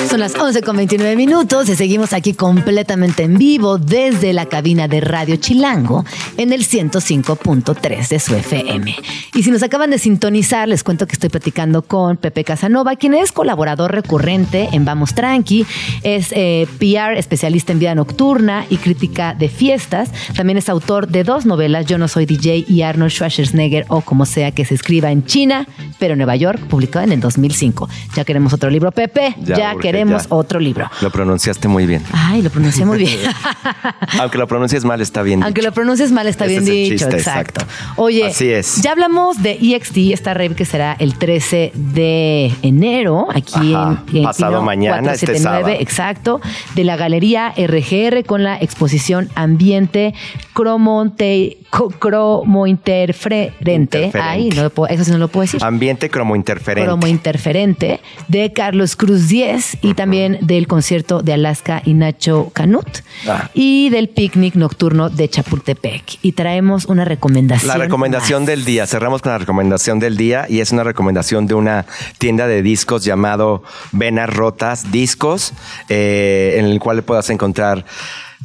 [0.09, 4.87] Son las 11 con 29 minutos y seguimos aquí completamente en vivo desde la cabina
[4.87, 6.03] de Radio Chilango
[6.37, 8.95] en el 105.3 de su FM.
[9.33, 13.13] Y si nos acaban de sintonizar, les cuento que estoy platicando con Pepe Casanova, quien
[13.13, 15.65] es colaborador recurrente en Vamos Tranqui,
[16.03, 20.11] es eh, PR, especialista en vida nocturna y crítica de fiestas.
[20.35, 24.25] También es autor de dos novelas, Yo no soy DJ y Arnold Schwarzenegger o como
[24.25, 25.65] sea que se escriba en China,
[25.97, 27.89] pero en Nueva York, publicado en el 2005.
[28.15, 29.35] Ya queremos otro libro, Pepe.
[29.43, 29.92] Ya Ya, urge.
[29.93, 30.35] Queremos ya.
[30.35, 30.89] otro libro.
[31.01, 32.03] Lo pronunciaste muy bien.
[32.11, 33.19] Ay, lo pronuncié muy bien.
[34.19, 35.43] Aunque lo pronuncies mal, está bien.
[35.43, 35.69] Aunque dicho.
[35.69, 36.93] lo pronuncies mal, está Ese bien es el dicho.
[37.05, 37.61] chiste, exacto.
[37.61, 38.01] exacto.
[38.01, 38.81] Oye, Así es.
[38.81, 44.17] ya hablamos de EXT, esta rave que será el 13 de enero, aquí Ajá, en,
[44.17, 45.77] en pasado Pino mañana, este 479, sábado.
[45.81, 46.41] exacto,
[46.75, 50.13] de la Galería RGR con la exposición Ambiente
[50.53, 51.57] Cromonte,
[51.99, 53.73] Cromointerferente.
[53.73, 54.19] Interferente.
[54.21, 55.63] Ay, no lo puedo- eso sí no lo puedo decir.
[55.63, 56.85] Ambiente cromointerferente.
[56.87, 62.87] Cromo interferente de Carlos Cruz 10 y también del concierto de Alaska y Nacho Canut
[63.27, 63.49] Ah.
[63.53, 66.19] y del picnic nocturno de Chapultepec.
[66.21, 67.67] Y traemos una recomendación.
[67.67, 68.47] La recomendación más.
[68.47, 68.85] del día.
[68.87, 71.85] Cerramos con la recomendación del día y es una recomendación de una
[72.17, 75.53] tienda de discos llamado Venas Rotas Discos,
[75.89, 77.85] eh, en el cual puedas encontrar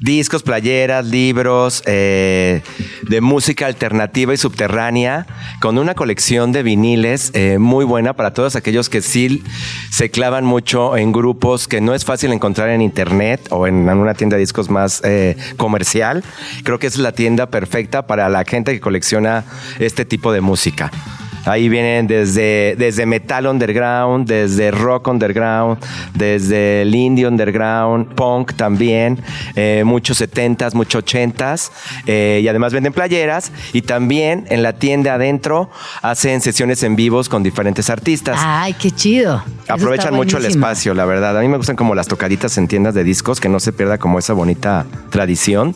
[0.00, 2.62] discos, playeras, libros eh,
[3.02, 5.26] de música alternativa y subterránea,
[5.60, 9.42] con una colección de viniles eh, muy buena para todos aquellos que sí
[9.90, 14.14] se clavan mucho en grupos que no es fácil encontrar en internet o en una
[14.14, 16.22] tienda de discos más eh, comercial.
[16.64, 19.44] Creo que es la tienda perfecta para la gente que colecciona
[19.78, 20.90] este tipo de música.
[21.48, 25.78] Ahí vienen desde, desde metal underground, desde rock underground,
[26.14, 29.18] desde el indie underground, punk también,
[29.56, 31.70] eh, muchos 70s, muchos 80s,
[32.06, 35.70] eh, y además venden playeras y también en la tienda adentro
[36.02, 38.38] hacen sesiones en vivos con diferentes artistas.
[38.42, 39.42] Ay, qué chido.
[39.68, 41.36] Aprovechan mucho el espacio, la verdad.
[41.38, 43.98] A mí me gustan como las tocaditas en tiendas de discos, que no se pierda
[43.98, 45.74] como esa bonita tradición.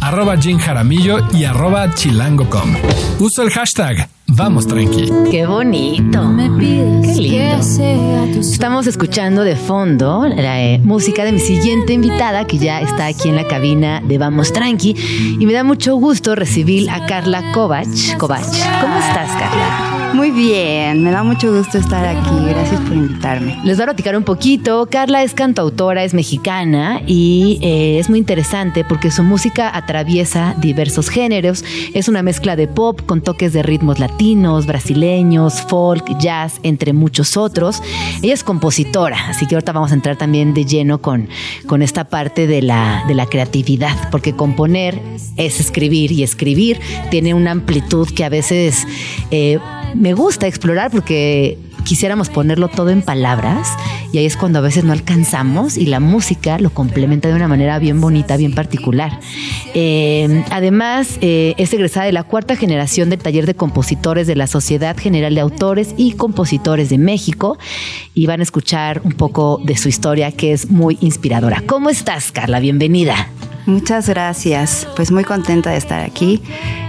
[0.00, 2.76] Arroba Jim Jaramillo y arroba chilango.com.
[3.18, 5.10] Uso el hashtag Vamos Tranqui.
[5.30, 6.20] Qué bonito.
[6.58, 8.40] Qué lindo.
[8.40, 13.30] Estamos escuchando de fondo la eh, música de mi siguiente invitada que ya está aquí
[13.30, 14.94] en la cabina de Vamos Tranqui
[15.40, 17.88] y me da mucho gusto recibir a Carla Kovac.
[18.18, 18.44] Kovac.
[18.80, 19.98] ¿Cómo estás, Carla?
[20.14, 22.44] Muy bien, me da mucho gusto estar aquí.
[22.48, 23.58] Gracias por invitarme.
[23.64, 24.88] Les voy a platicar un poquito.
[24.90, 31.08] Carla es cantautora, es mexicana y eh, es muy interesante porque su música atraviesa diversos
[31.08, 31.64] géneros.
[31.94, 34.17] Es una mezcla de pop con toques de ritmos latinos,
[34.66, 37.82] brasileños, folk, jazz, entre muchos otros.
[38.20, 41.28] Ella es compositora, así que ahorita vamos a entrar también de lleno con,
[41.66, 45.00] con esta parte de la, de la creatividad, porque componer
[45.36, 48.86] es escribir y escribir tiene una amplitud que a veces
[49.30, 49.58] eh,
[49.94, 53.66] me gusta explorar porque quisiéramos ponerlo todo en palabras
[54.12, 57.48] y ahí es cuando a veces no alcanzamos y la música lo complementa de una
[57.48, 59.18] manera bien bonita, bien particular.
[59.72, 64.46] Eh, además, eh, es egresada de la cuarta generación del taller de compositores de la
[64.46, 67.56] Sociedad General de Autores y Compositores de México
[68.12, 71.62] y van a escuchar un poco de su historia que es muy inspiradora.
[71.66, 72.60] ¿Cómo estás, Carla?
[72.60, 73.30] Bienvenida.
[73.64, 74.86] Muchas gracias.
[74.94, 76.42] Pues muy contenta de estar aquí.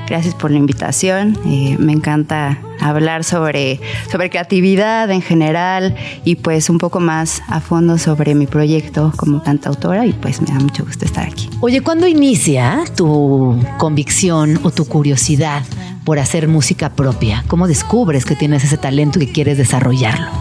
[0.10, 1.38] Gracias por la invitación.
[1.46, 3.80] Eh, me encanta hablar sobre,
[4.12, 5.96] sobre creatividad en general
[6.26, 10.48] y pues un poco más a fondo sobre mi proyecto como cantautora y pues me
[10.48, 11.48] da mucho gusto estar aquí.
[11.62, 15.64] Oye, ¿cuándo inicia tu convicción o tu curiosidad
[16.06, 17.44] por hacer música propia?
[17.48, 20.32] ¿Cómo descubres que tienes ese talento y que quieres desarrollarlo?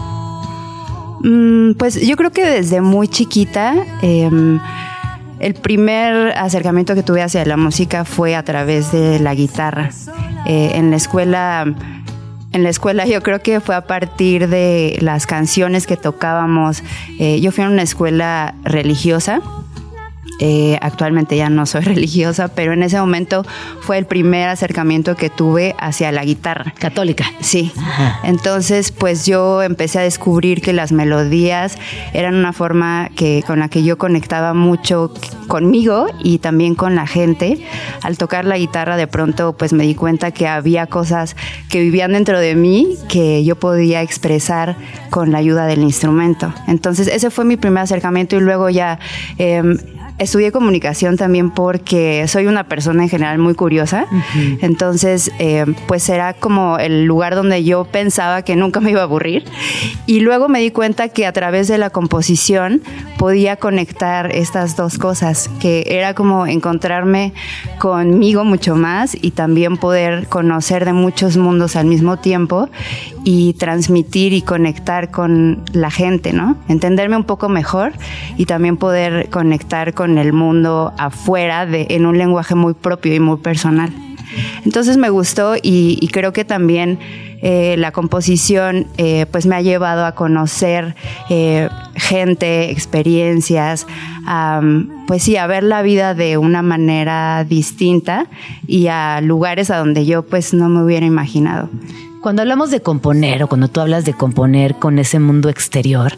[1.21, 4.59] Mm, pues yo creo que desde muy chiquita em,
[5.39, 9.89] el primer acercamiento que tuve hacia la música fue a través de la guitarra.
[10.45, 11.65] Eh, en la escuela,
[12.51, 16.83] en la escuela yo creo que fue a partir de las canciones que tocábamos.
[17.19, 19.41] Eh, yo fui a una escuela religiosa
[20.39, 23.45] eh, actualmente ya no soy religiosa, pero en ese momento
[23.81, 26.73] fue el primer acercamiento que tuve hacia la guitarra.
[26.77, 27.25] Católica.
[27.41, 27.71] Sí.
[28.23, 31.77] Entonces, pues yo empecé a descubrir que las melodías
[32.13, 35.13] eran una forma que, con la que yo conectaba mucho
[35.47, 37.65] conmigo y también con la gente.
[38.01, 41.35] Al tocar la guitarra, de pronto, pues me di cuenta que había cosas
[41.69, 44.77] que vivían dentro de mí que yo podía expresar
[45.09, 46.53] con la ayuda del instrumento.
[46.67, 48.99] Entonces, ese fue mi primer acercamiento y luego ya
[49.37, 49.77] em,
[50.19, 54.05] estudié comunicación también porque soy una persona en general muy curiosa.
[54.61, 59.03] Entonces, eh, pues era como el lugar donde yo pensaba que nunca me iba a
[59.03, 59.45] aburrir.
[60.05, 62.81] Y luego me di cuenta que a través de la composición
[63.17, 67.33] podía conectar estas dos cosas, que era como encontrarme
[67.79, 72.69] conmigo mucho más y también poder conocer de muchos mundos al mismo tiempo
[73.23, 76.57] y transmitir y conectar con la gente, ¿no?
[76.67, 77.93] Entenderme un poco mejor
[78.37, 83.19] y también poder conectar con el mundo afuera de, en un lenguaje muy propio y
[83.19, 83.91] muy personal.
[84.65, 86.99] Entonces me gustó y, creo que también
[87.41, 90.95] eh, la composición eh, pues me ha llevado a conocer
[91.29, 93.87] eh, gente, experiencias,
[95.07, 98.27] pues sí, a ver la vida de una manera distinta
[98.67, 101.69] y a lugares a donde yo pues no me hubiera imaginado.
[102.21, 106.17] Cuando hablamos de componer o cuando tú hablas de componer con ese mundo exterior,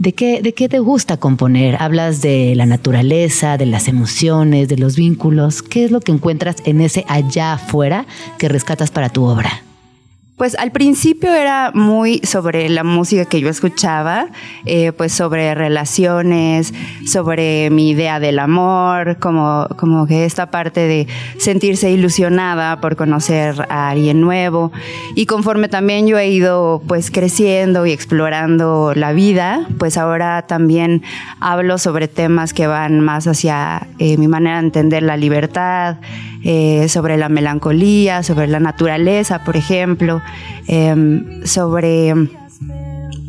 [0.00, 1.76] ¿de qué, ¿de qué te gusta componer?
[1.78, 5.62] ¿Hablas de la naturaleza, de las emociones, de los vínculos?
[5.62, 8.06] ¿Qué es lo que encuentras en ese allá afuera
[8.38, 9.62] que rescatas para tu obra?
[10.40, 14.28] Pues al principio era muy sobre la música que yo escuchaba,
[14.64, 16.72] eh, pues sobre relaciones,
[17.06, 23.66] sobre mi idea del amor, como, como que esta parte de sentirse ilusionada por conocer
[23.68, 24.72] a alguien nuevo.
[25.14, 31.02] Y conforme también yo he ido pues creciendo y explorando la vida, pues ahora también
[31.38, 35.98] hablo sobre temas que van más hacia eh, mi manera de entender la libertad,
[36.42, 40.22] eh, sobre la melancolía, sobre la naturaleza, por ejemplo,
[40.66, 42.14] em, sobre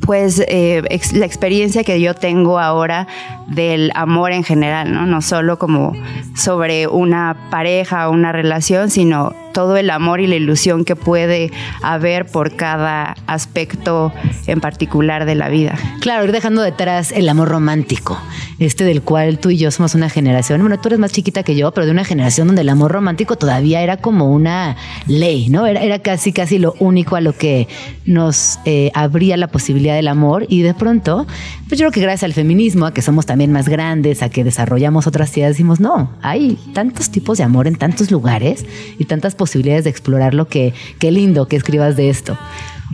[0.05, 0.81] pues eh,
[1.13, 3.07] la experiencia que yo tengo ahora
[3.47, 5.05] del amor en general, ¿no?
[5.05, 5.93] No solo como
[6.35, 11.51] sobre una pareja o una relación, sino todo el amor y la ilusión que puede
[11.81, 14.13] haber por cada aspecto
[14.47, 15.77] en particular de la vida.
[15.99, 18.19] Claro, ir dejando detrás el amor romántico,
[18.59, 21.55] este del cual tú y yo somos una generación, bueno, tú eres más chiquita que
[21.55, 24.75] yo, pero de una generación donde el amor romántico todavía era como una
[25.07, 25.65] ley, ¿no?
[25.67, 27.67] Era, casi, casi lo único a lo que
[28.05, 31.27] nos eh, abría la posibilidad del amor y de pronto,
[31.71, 34.43] pues yo creo que gracias al feminismo, a que somos también más grandes, a que
[34.43, 38.65] desarrollamos otras ideas, decimos, no, hay tantos tipos de amor en tantos lugares
[38.99, 42.37] y tantas posibilidades de explorarlo que qué lindo que escribas de esto.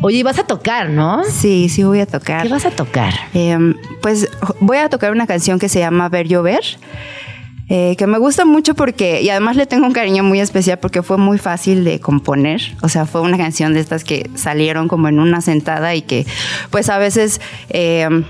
[0.04, 1.24] Oye, y vas a tocar, ¿no?
[1.24, 2.44] Sí, sí voy a tocar.
[2.44, 3.16] ¿Qué vas a tocar?
[3.34, 6.62] Em, pues voy a tocar una canción que se llama Ver Llover.
[7.70, 11.02] Eh, que me gusta mucho porque, y además le tengo un cariño muy especial porque
[11.02, 15.10] fue muy fácil de componer, o sea, fue una canción de estas que salieron como
[15.10, 16.26] en una sentada y que
[16.70, 18.24] pues a veces em,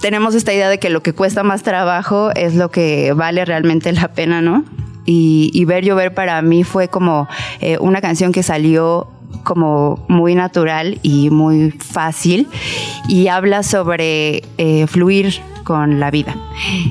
[0.00, 3.92] tenemos esta idea de que lo que cuesta más trabajo es lo que vale realmente
[3.92, 4.64] la pena, ¿no?
[5.10, 7.28] y, Ver Llover para mí fue como
[7.60, 9.08] eh, una canción que salió
[9.42, 12.48] como muy natural y muy fácil
[13.08, 16.34] y habla sobre eh, fluir con la vida.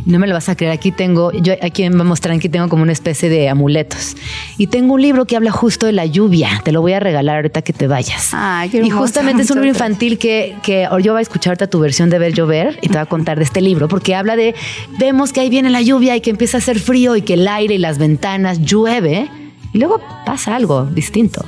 [0.06, 2.84] No me lo vas a creer, aquí tengo, yo aquí en Vamos Tranqui tengo como
[2.84, 4.16] una especie de amuletos
[4.60, 7.38] y tengo un libro que habla justo de la lluvia, te lo voy a regalar
[7.38, 8.36] ahorita que te vayas.
[8.72, 12.12] y justamente es un libro infantil que, que yo voy a escuchar ahorita tu versión
[12.12, 14.54] de Ver Llover y te voy a contar de este libro porque habla de,
[15.00, 17.48] vemos que ahí viene la lluvia y que empieza a hacer frío y que el
[17.48, 19.28] aire y las ventanas llueve
[19.74, 21.44] y luego pasa algo distinto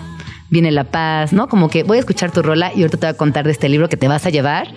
[0.49, 1.47] viene la paz, ¿no?
[1.47, 3.69] Como que voy a escuchar tu rola y ahorita te voy a contar de este
[3.69, 4.67] libro que te vas a llevar.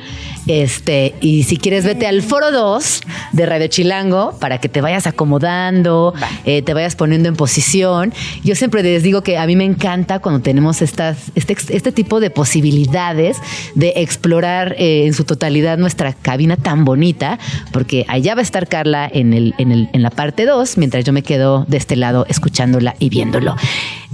[0.47, 3.01] Este, y si quieres, vete al foro 2
[3.33, 8.13] de Radio Chilango para que te vayas acomodando, eh, te vayas poniendo en posición.
[8.43, 12.21] Yo siempre les digo que a mí me encanta cuando tenemos estas, este, este tipo
[12.21, 13.37] de posibilidades
[13.75, 17.39] de explorar eh, en su totalidad nuestra cabina tan bonita,
[17.73, 21.05] porque allá va a estar Carla en, el, en, el, en la parte 2, mientras
[21.05, 23.57] yo me quedo de este lado escuchándola y viéndolo.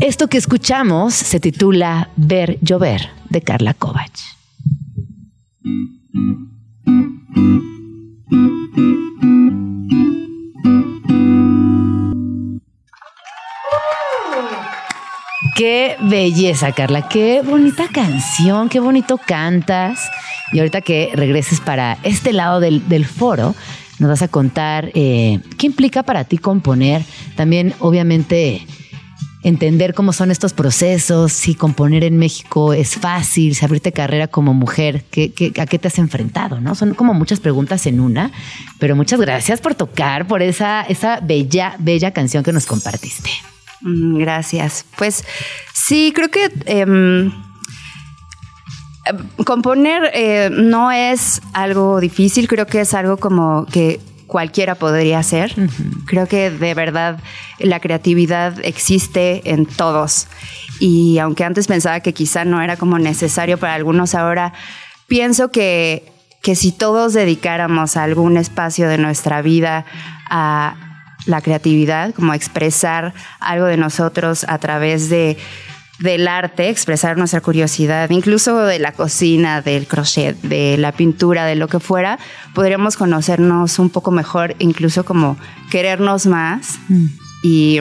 [0.01, 4.13] Esto que escuchamos se titula Ver llover de Carla Kovac.
[15.59, 17.09] Qué belleza, Carla.
[17.09, 20.09] Qué bonita canción, qué bonito cantas.
[20.53, 23.57] Y ahorita que regreses para este lado del, foro,
[23.99, 27.03] nos vas a contar eh, qué implica para ti componer.
[27.35, 28.65] También, obviamente,
[29.43, 34.55] entender cómo son estos procesos, si componer en México es fácil, si abrirte carrera como
[34.55, 36.61] mujer, ¿qué, qué, a qué te has enfrentado?
[36.61, 36.75] ¿no?
[36.75, 38.33] Son como muchas preguntas en una,
[38.79, 43.31] pero muchas gracias por tocar, por esa, esa bella, bella canción que nos compartiste.
[43.81, 44.85] Mm, Gracias.
[44.97, 45.25] Pues
[45.73, 47.33] sí, creo que em, eh,
[49.45, 55.53] componer eh, no es algo difícil, creo que es algo como que cualquiera podría hacer.
[56.07, 57.19] Creo que de verdad
[57.59, 60.29] la creatividad existe en todos.
[60.79, 64.53] Y aunque antes pensaba que quizá no era como necesario para algunos, ahora
[65.09, 66.13] pienso que,
[66.43, 69.85] que si todos dedicáramos algún espacio de nuestra vida
[70.31, 70.77] a
[71.27, 75.37] la creatividad, como expresar algo de nosotros a través de
[75.99, 81.57] del arte, expresar nuestra curiosidad, incluso de la cocina, del crochet, de la pintura, de
[81.57, 82.19] lo que fuera,
[82.55, 85.37] podríamos conocernos un poco mejor, incluso como
[85.71, 86.79] querernos más.
[87.43, 87.81] Y,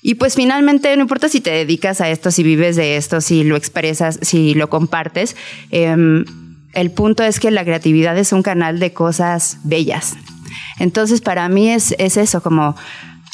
[0.00, 3.44] y pues finalmente, no importa si te dedicas a esto, si vives de esto, si
[3.44, 5.36] lo expresas, si lo compartes,
[5.70, 6.24] em,
[6.72, 10.14] el punto es que la creatividad es un canal de cosas bellas.
[10.78, 12.76] Entonces, para mí es, es eso, como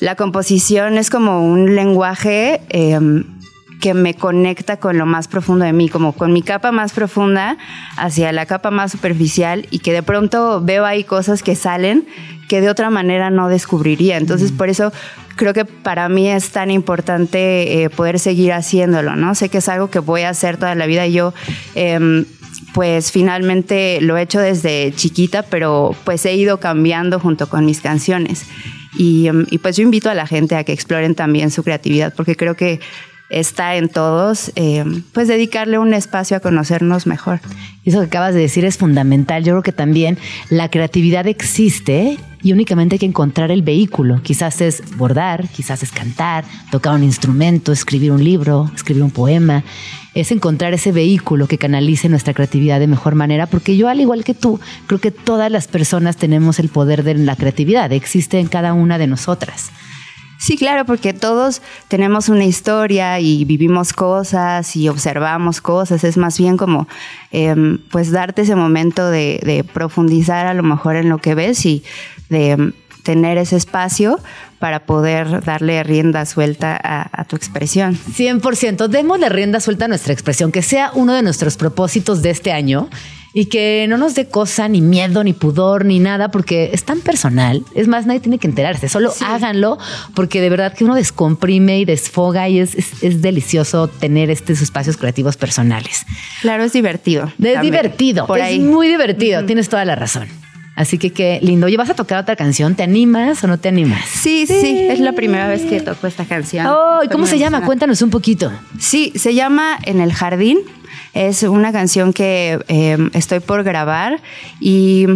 [0.00, 3.37] la composición es como un lenguaje em,
[3.80, 7.56] que me conecta con lo más profundo de mí, como con mi capa más profunda
[7.96, 12.06] hacia la capa más superficial y que de pronto veo ahí cosas que salen
[12.48, 14.16] que de otra manera no descubriría.
[14.16, 14.92] Entonces, por eso
[15.36, 19.34] creo que para mí es tan importante eh, poder seguir haciéndolo, ¿no?
[19.34, 21.34] Sé que es algo que voy a hacer toda la vida y yo...
[21.74, 22.24] em,
[22.74, 27.80] pues finalmente lo he hecho desde chiquita, pero pues he ido cambiando junto con mis
[27.80, 28.46] canciones.
[28.96, 32.14] Y, em, y, pues yo invito a la gente a que exploren también su creatividad,
[32.14, 32.80] porque creo que
[33.30, 37.40] está en todos, eh, pues dedicarle un espacio a conocernos mejor.
[37.84, 39.44] Eso que acabas de decir es fundamental.
[39.44, 40.18] Yo creo que también
[40.50, 44.22] la creatividad existe y únicamente hay que encontrar el vehículo.
[44.22, 49.64] Quizás es bordar, quizás es cantar, tocar un instrumento, escribir un libro, escribir un poema.
[50.14, 54.24] Es encontrar ese vehículo que canalice nuestra creatividad de mejor manera, porque yo, al igual
[54.24, 58.48] que tú, creo que todas las personas tenemos el poder de la creatividad, existe en
[58.48, 59.70] cada una de nosotras.
[60.38, 66.04] Sí, claro, porque todos tenemos una historia y vivimos cosas y observamos cosas.
[66.04, 66.86] Es más bien como,
[67.32, 71.66] eh, pues, darte ese momento de, de, profundizar a lo mejor en lo que ves
[71.66, 71.82] y
[72.28, 72.72] de um,
[73.02, 74.20] tener ese espacio
[74.60, 77.96] para poder darle rienda suelta a, a tu expresión.
[77.96, 78.86] 100%.
[78.86, 82.88] Démosle rienda suelta a nuestra expresión, que sea uno de nuestros propósitos de este año
[83.38, 86.98] y que no nos dé cosa, ni miedo, ni pudor, ni nada, porque es tan
[87.02, 87.62] personal.
[87.72, 89.24] Es más, nadie tiene que enterarse, solo sí.
[89.24, 89.78] háganlo,
[90.16, 94.60] porque de verdad que uno descomprime y desfoga y es, es, es delicioso tener estos
[94.60, 96.04] espacios creativos personales.
[96.40, 97.26] Claro, es divertido.
[97.26, 97.62] Es también.
[97.62, 98.58] divertido, Por es ahí.
[98.58, 99.46] muy divertido, uh -huh.
[99.46, 100.26] tienes toda la razón.
[100.78, 101.66] Así que qué lindo.
[101.66, 102.76] Oye, ¿vas a tocar otra canción?
[102.76, 104.04] ¿Te animas o no te animas?
[104.04, 104.86] Sí, sí, sí.
[104.88, 106.66] es la primera vez que toco esta canción.
[106.68, 107.64] Oh, ¿y cómo se llama?
[107.64, 108.52] Cuéntanos un poquito.
[108.78, 110.58] Sí, se llama En el Jardín.
[111.14, 114.20] Es una canción que eh, estoy por grabar
[114.60, 115.06] y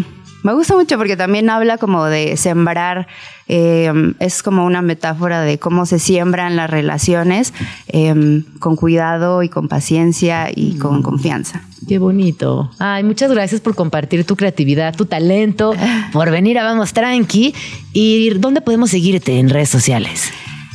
[0.42, 3.06] me gusta mucho porque también habla como de sembrar,
[3.48, 7.52] eh, es como una metáfora de cómo se siembran las relaciones
[7.88, 10.78] eh, con cuidado y con paciencia y mm.
[10.78, 11.62] con confianza.
[11.88, 12.70] Qué bonito.
[12.78, 15.74] Ay, muchas gracias por compartir tu creatividad, tu talento,
[16.12, 17.54] por venir a Vamos Tranqui.
[17.92, 20.32] ¿Y dónde podemos seguirte en redes sociales?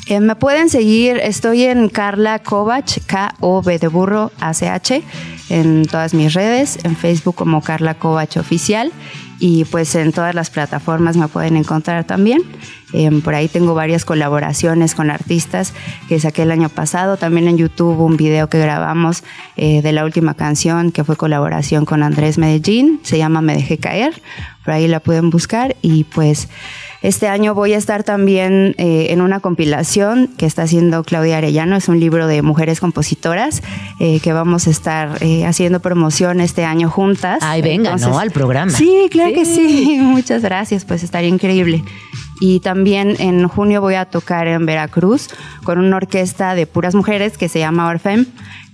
[0.08, 5.04] Eh, me pueden seguir, estoy en Carla Kovach, K-O-B de burro, A-C-H,
[5.50, 8.94] en todas mis redes, en Facebook como Carla Kovach Oficial
[9.40, 12.42] y pues en todas las plataformas me pueden encontrar también.
[12.94, 15.74] Eh, por ahí tengo varias colaboraciones con artistas
[16.08, 17.18] que saqué el año pasado.
[17.18, 19.24] También en YouTube un video que grabamos
[19.58, 23.00] eh, de la última canción que fue colaboración con Andrés Medellín.
[23.04, 24.22] Se llama Me Dejé Caer.
[24.64, 26.50] Por ahí la pueden buscar y pues
[27.02, 31.78] este año voy a estar también eh, en una compilación que está haciendo Claudia Arellano,
[31.78, 33.64] es un libro de mujeres compositoras
[34.02, 37.40] eh, que vamos a estar haciendo promoción este año juntas.
[37.44, 38.20] Ay, venga, Entonces, ¿no?
[38.20, 38.72] Al programa.
[38.72, 39.36] Sí, claro sí.
[39.36, 39.98] que sí.
[40.02, 41.84] Muchas gracias, pues estaría increíble.
[42.40, 45.30] Y también en junio voy a tocar en Veracruz
[45.64, 48.26] con una orquesta de puras mujeres que se llama Orfem,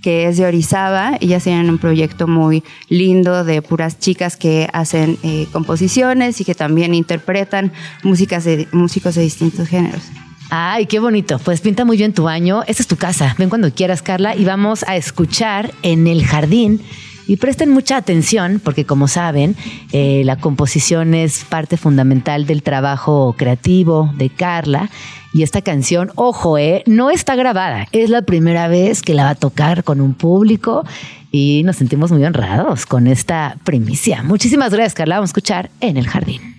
[0.02, 1.16] que es de Orizaba.
[1.20, 6.54] Ellas tienen un proyecto muy lindo de puras chicas que hacen eh, composiciones y que
[6.54, 7.72] también interpretan
[8.02, 10.02] músicas de, músicos de distintos géneros.
[10.50, 11.38] Ay, qué bonito.
[11.38, 12.62] Pues pinta muy bien tu año.
[12.66, 13.34] Esta es tu casa.
[13.38, 16.82] Ven cuando quieras, Carla, y vamos a escuchar en el jardín
[17.26, 19.56] y presten mucha atención porque como saben,
[19.92, 24.90] eh, la composición es parte fundamental del trabajo creativo de Carla.
[25.32, 27.88] Y esta canción, ojo, eh, no está grabada.
[27.90, 30.84] Es la primera vez que la va a tocar con un público
[31.32, 34.22] y nos sentimos muy honrados con esta primicia.
[34.22, 35.16] Muchísimas gracias, Carla.
[35.16, 36.54] Vamos a escuchar en el jardín.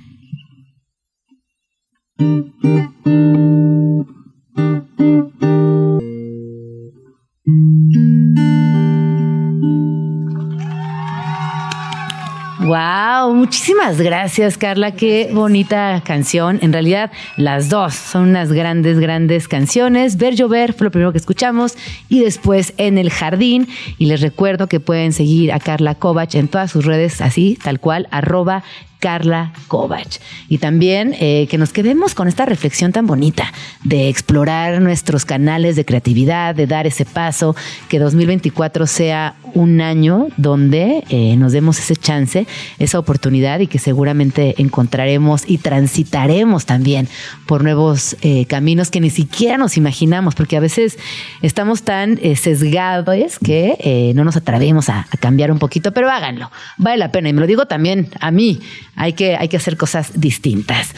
[12.66, 14.92] Muchísimas gracias, Carla.
[14.92, 16.58] Qué bonita canción.
[16.64, 20.18] En realidad, las dos son unas grandes, grandes canciones.
[20.18, 21.78] Ver llover fue lo primero que escuchamos
[22.10, 23.68] y después En el Jardín.
[24.00, 27.80] Y les recuerdo que pueden seguir a Carla Kovac en todas sus redes, así, tal
[27.80, 28.64] cual, arroba
[29.00, 30.20] Carla Kovac.
[30.50, 33.54] Y también eh, que nos quedemos con esta reflexión tan bonita
[33.84, 37.56] de explorar nuestros canales de creatividad, de dar ese paso,
[37.90, 42.46] que 2024 sea un año donde eh, nos demos ese chance,
[42.78, 47.08] esa oportunidad y que seguramente encontraremos y transitaremos también
[47.48, 51.00] por nuevos eh, caminos que ni siquiera nos imaginamos, porque a veces
[51.42, 56.98] estamos tan sesgados que no nos atrevemos a, a cambiar un poquito, pero háganlo, vale
[56.98, 57.30] la pena.
[57.30, 58.60] Y me lo digo también a mí,
[58.96, 60.94] hay que, hay que hacer cosas distintas.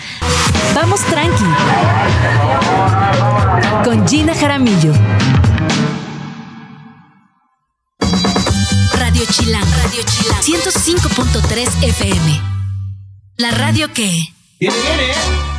[0.76, 1.44] Vamos tranqui.
[3.84, 4.94] Con Gina Jaramillo.
[9.32, 9.66] Chilán.
[9.84, 10.42] Radio Chilán.
[10.42, 12.42] 105.3 FM.
[13.38, 14.34] La radio que...
[14.60, 15.57] Viene, viene.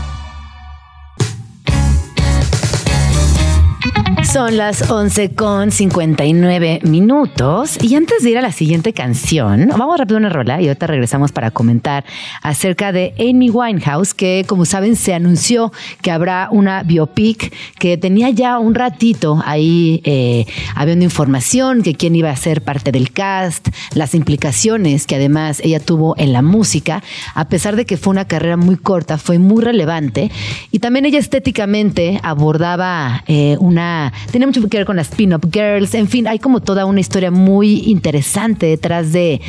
[4.32, 7.82] Son las 11 con 59 minutos.
[7.82, 10.86] Y antes de ir a la siguiente canción, vamos rápido a una rola y ahorita
[10.86, 12.04] regresamos para comentar
[12.42, 15.72] acerca de Amy Winehouse, que como saben se anunció
[16.02, 22.14] que habrá una biopic que tenía ya un ratito ahí eh, habiendo información que quién
[22.14, 27.02] iba a ser parte del cast, las implicaciones que además ella tuvo en la música,
[27.34, 30.30] a pesar de que fue una carrera muy corta, fue muy relevante.
[30.70, 35.94] Y también ella estéticamente abordaba eh, una tiene mucho que ver con las pin-up girls,
[35.94, 39.40] en fin, hay como toda una historia muy interesante detrás de,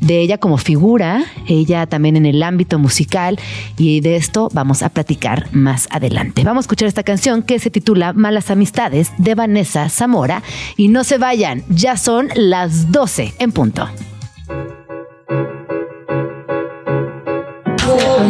[0.00, 3.38] de ella como figura, ella también en el ámbito musical
[3.76, 6.44] y de esto vamos a platicar más adelante.
[6.44, 10.42] Vamos a escuchar esta canción que se titula Malas Amistades de Vanessa Zamora
[10.76, 13.88] y no se vayan, ya son las 12 en punto.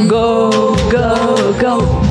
[0.08, 2.02] Go, go, go.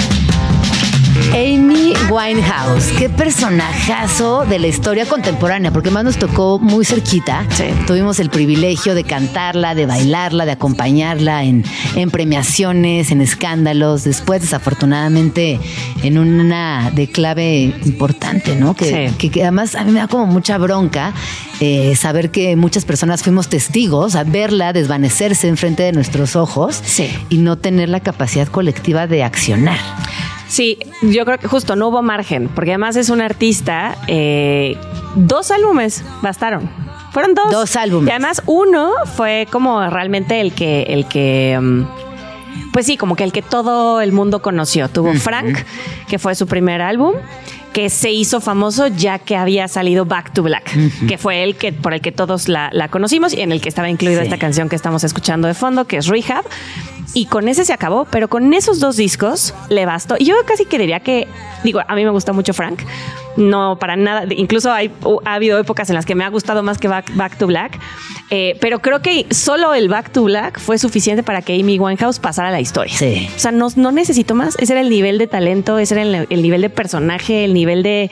[1.33, 1.74] Amy
[2.09, 7.45] Winehouse, qué personajazo de la historia contemporánea, porque más nos tocó muy cerquita.
[7.87, 11.63] Tuvimos el privilegio de cantarla, de bailarla, de acompañarla en,
[11.95, 14.03] en premiaciones, en escándalos.
[14.03, 15.59] Después, desafortunadamente,
[16.03, 18.75] en una declave importante, ¿no?
[18.75, 19.15] Que, Sí.
[19.17, 21.11] que- que además a mí me da como mucha bronca
[21.59, 27.09] eh, saber que muchas personas fuimos testigos a verla desvanecerse enfrente de nuestros ojos Sí.
[27.29, 29.79] y no tener la capacidad colectiva de accionar.
[30.47, 34.77] Sí, yo creo que justo no hubo margen, porque además es una artista, eh,
[35.15, 36.69] dos álbumes bastaron.
[37.11, 37.51] Fueron dos.
[37.51, 38.09] Dos álbumes.
[38.09, 43.23] Y además uno fue como realmente el que, el que, mm, pues sí, como que
[43.23, 44.89] el que todo el mundo conoció.
[44.89, 45.57] Tuvo Frank,
[46.07, 47.13] que fue su primer álbum
[47.75, 50.71] que se hizo famoso ya que había salido Back to Black,
[51.09, 53.67] que fue el que por el que todos la, la conocimos y en el que
[53.67, 54.23] estaba incluida Sí.
[54.27, 56.45] esta canción que estamos escuchando de fondo, que es Rehab.
[57.13, 60.15] Y con ese se acabó, pero con esos dos discos le bastó.
[60.17, 61.27] Y yo casi que diría que,
[61.65, 62.81] digo, a mí me gusta mucho Frank.
[63.35, 64.25] No, para nada.
[64.35, 64.89] Incluso hay,
[65.25, 67.77] ha habido épocas en las que me ha gustado más que Back, Back to Black.
[68.31, 72.19] Eh, pero creo que solo el Back to Black fue suficiente para que Amy Winehouse
[72.19, 72.95] pasara a la historia.
[72.97, 73.29] Sí.
[73.35, 74.55] O sea, no, no necesito más.
[74.59, 77.83] Ese era el nivel de talento, ese era el, el nivel de personaje, el nivel
[77.83, 78.09] de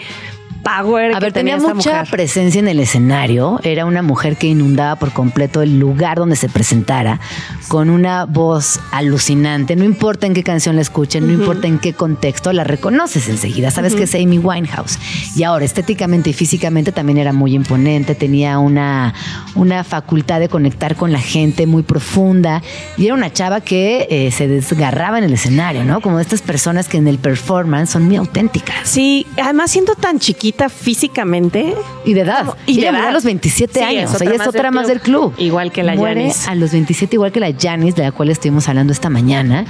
[0.64, 1.12] power.
[1.12, 2.08] A que ver, tenía mucha mujer.
[2.10, 3.60] presencia en el escenario.
[3.64, 7.20] Era una mujer que inundaba por completo el lugar donde se presentara
[7.68, 9.76] con una voz alucinante.
[9.76, 13.72] No importa en qué canción la escuchen, no importa en qué contexto, la reconoces enseguida.
[13.72, 14.98] Sabes que es Amy Winehouse.
[15.36, 18.16] Y ahora, estéticamente y físicamente también era muy imponente.
[18.16, 19.14] Tenía una,
[19.56, 22.62] una facultad de conectar con la gente muy profunda.
[22.98, 26.02] Y era una chava que eh, se desgarraba en el escenario, ¿no?
[26.02, 28.76] Como de estas personas que en el performance son muy auténticas.
[28.84, 31.74] Sí, además siendo tan chiquita físicamente.
[32.06, 32.54] Y de edad.
[32.66, 33.10] Y de Ella murió edad.
[33.10, 34.10] a los 27 Sí, años.
[34.10, 35.34] es o sea, ella es otra más del club.
[35.38, 36.48] Igual que la Muere Janis.
[36.48, 39.66] a los 27, igual que la Janis, de la cual estuvimos hablando esta mañana.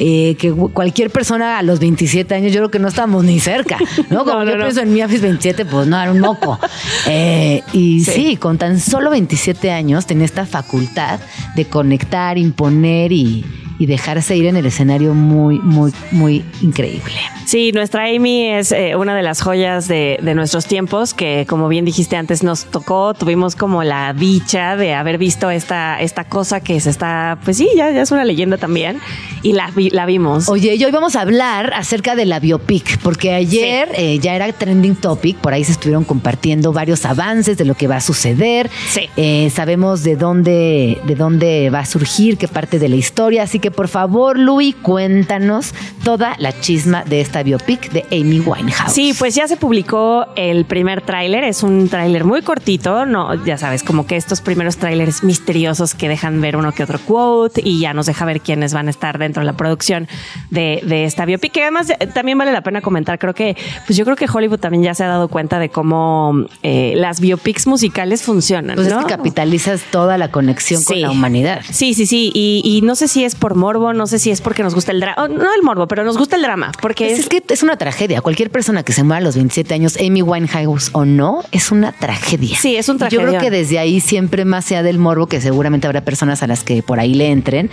[0.00, 3.78] eh, que cualquier persona a los 27 años, yo creo que no estamos ni cerca,
[4.10, 4.18] ¿no?
[4.24, 6.56] Como No, no, yo pienso en mí a mis 27, pues no, era un moco.
[7.08, 8.12] Eh, y sí.
[8.12, 8.36] Sí.
[8.36, 11.18] con tan solo 27 años tenía esta facultad
[11.56, 13.44] de conectar, imponer y,
[13.78, 17.14] y dejarse ir en el escenario muy, muy, muy increíble.
[17.46, 21.68] Sí, nuestra Amy es eh, una de las joyas de, de nuestros tiempos que, como
[21.68, 26.60] bien dijiste antes, nos tocó, tuvimos como la dicha de haber visto esta, esta cosa
[26.60, 28.98] que se está, pues sí, ya, ya es una leyenda también,
[29.42, 30.48] y la, la vimos.
[30.48, 34.52] Oye, y hoy vamos a hablar acerca de la biopic, porque ayer eh, ya era
[34.52, 38.68] trending topic, por ahí se estuvieron compartiendo varios avances de lo que va a suceder.
[38.88, 39.08] Sí.
[39.16, 43.58] Eh, sabemos de dónde, de dónde va a surgir, qué parte de la historia, así
[43.58, 48.92] que que por favor, Louis, cuéntanos toda la chisma de esta biopic de Amy Winehouse.
[48.92, 51.44] Sí, pues ya se publicó el primer tráiler.
[51.44, 56.08] Es un tráiler muy cortito, no, ya sabes, como que estos primeros tráilers misteriosos que
[56.08, 59.18] dejan ver uno que otro quote y ya nos deja ver quiénes van a estar
[59.18, 60.08] dentro de la producción
[60.50, 61.52] de, de esta biopic.
[61.52, 63.18] Que además eh, también vale la pena comentar.
[63.18, 63.56] Creo que,
[63.86, 67.20] pues yo creo que Hollywood también ya se ha dado cuenta de cómo eh, las
[67.20, 68.76] biopics musicales funcionan.
[68.76, 69.00] Pues ¿no?
[69.00, 71.60] es que capitalizas toda la conexión con la humanidad.
[71.70, 72.30] Sí, sí, sí.
[72.34, 74.92] Y, y no sé si es por morbo, no sé si es porque nos gusta
[74.92, 75.28] el drama.
[75.28, 76.72] No el morbo, pero nos gusta el drama.
[76.80, 78.22] Porque Es, es que es una tragedia.
[78.22, 81.92] Cualquier persona que se muera a los 27 años, Amy Winehouse o no, es una
[81.92, 82.56] tragedia.
[82.58, 85.40] Sí, es un Y Yo creo que desde ahí siempre más sea del morbo, que
[85.42, 87.70] seguramente habrá personas a las que por ahí le entren.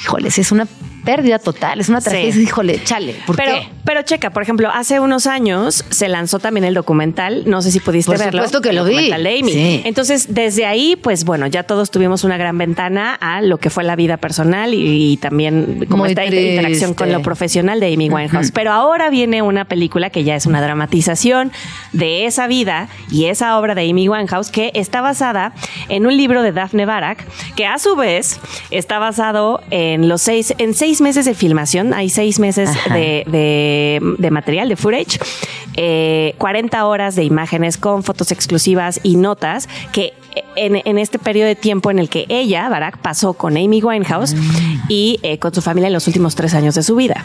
[0.00, 0.66] Híjole, sí, es una
[1.04, 2.32] pérdida total, es una tragedia.
[2.34, 2.42] Sí.
[2.42, 3.68] Híjole, chale, ¿por pero, qué?
[3.84, 7.80] pero checa, por ejemplo, hace unos años se lanzó también el documental, no sé si
[7.80, 8.42] pudiste Por verlo.
[8.42, 8.90] supuesto que lo vi.
[8.92, 9.52] documental de Amy.
[9.52, 9.82] Sí.
[9.84, 13.84] Entonces, desde ahí, pues bueno, ya todos tuvimos una gran ventana a lo que fue
[13.84, 16.54] la vida personal y, y también como Muy esta triste.
[16.54, 18.50] interacción con lo profesional de Amy Winehouse.
[18.52, 21.52] Pero ahora viene una película que ya es una dramatización
[21.92, 25.52] de esa vida y esa obra de Amy Winehouse que está basada
[25.88, 27.26] en un libro de Daphne Barak,
[27.56, 31.92] que a su vez está basado en los seis, en seis meses de filmación.
[31.92, 35.18] Hay seis meses de, de, de material, de footage,
[35.76, 40.14] eh, 40 horas de imágenes con fotos exclusivas y notas que
[40.56, 44.34] en, este periodo de tiempo en el que ella, Barak, pasó con Amy Winehouse
[44.88, 47.24] y eh, con su familia en los últimos tres años de su vida.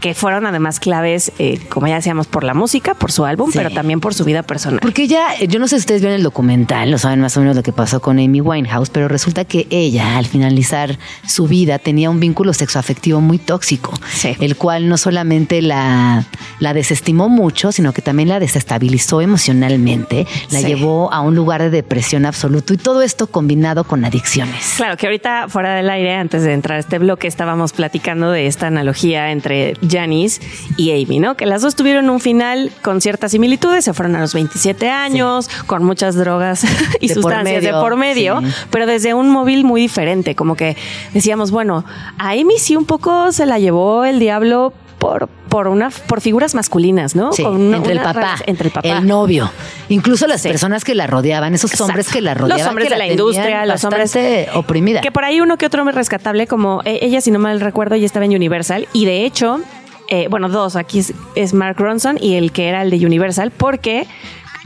[0.00, 3.58] Que fueron además claves, eh, como ya decíamos, por la música, por su álbum, Sí.
[3.58, 4.80] pero también por su vida personal.
[4.80, 7.40] Porque ella, eh, yo no sé si ustedes vieron el documental, lo saben más o
[7.40, 11.78] menos lo que pasó con Amy Winehouse, pero resulta que ella, al finalizar su vida,
[11.78, 14.36] tenía un vínculo sexoafectivo muy tóxico, Sí.
[14.40, 16.24] el cual no solamente la,
[16.60, 20.66] la desestimó mucho, sino que también la desestabilizó emocionalmente, la Sí.
[20.66, 24.74] llevó a un lugar de depresión absoluto y todo esto combinado con adicciones.
[24.76, 28.46] Claro, que ahorita fuera del aire, antes de entrar a este bloque, estábamos platicando de
[28.46, 30.40] esta analogía entre Janice
[30.76, 31.36] y Amy, ¿no?
[31.36, 35.48] Que las dos tuvieron un final con ciertas similitudes, se fueron a los 27 años,
[35.66, 36.64] con muchas drogas
[37.00, 38.46] y De por sustancias de por medio, sí.
[38.70, 40.76] pero desde un móvil muy diferente, como que
[41.12, 41.84] decíamos, bueno,
[42.18, 46.54] a Amy sí un poco se la llevó el diablo por, por una por figuras
[46.54, 47.30] masculinas, ¿no?
[47.32, 48.88] Sí, Con una- entre el papá, entre el papá.
[48.88, 49.50] el novio,
[49.90, 50.48] incluso las Sí.
[50.48, 51.84] personas que la rodeaban, esos Exacto.
[51.90, 54.16] hombres que la Los rodeaban, hombres que de la industria, los hombres-
[54.54, 55.02] oprimida.
[55.02, 57.94] Que por ahí uno que otro me rescatable, como eh, ella, si no mal recuerdo,
[57.96, 58.88] ya estaba en Universal.
[58.94, 59.60] Y de hecho,
[60.08, 63.50] eh, bueno, dos, aquí es, es Mark Ronson y el que era el de Universal,
[63.50, 64.06] porque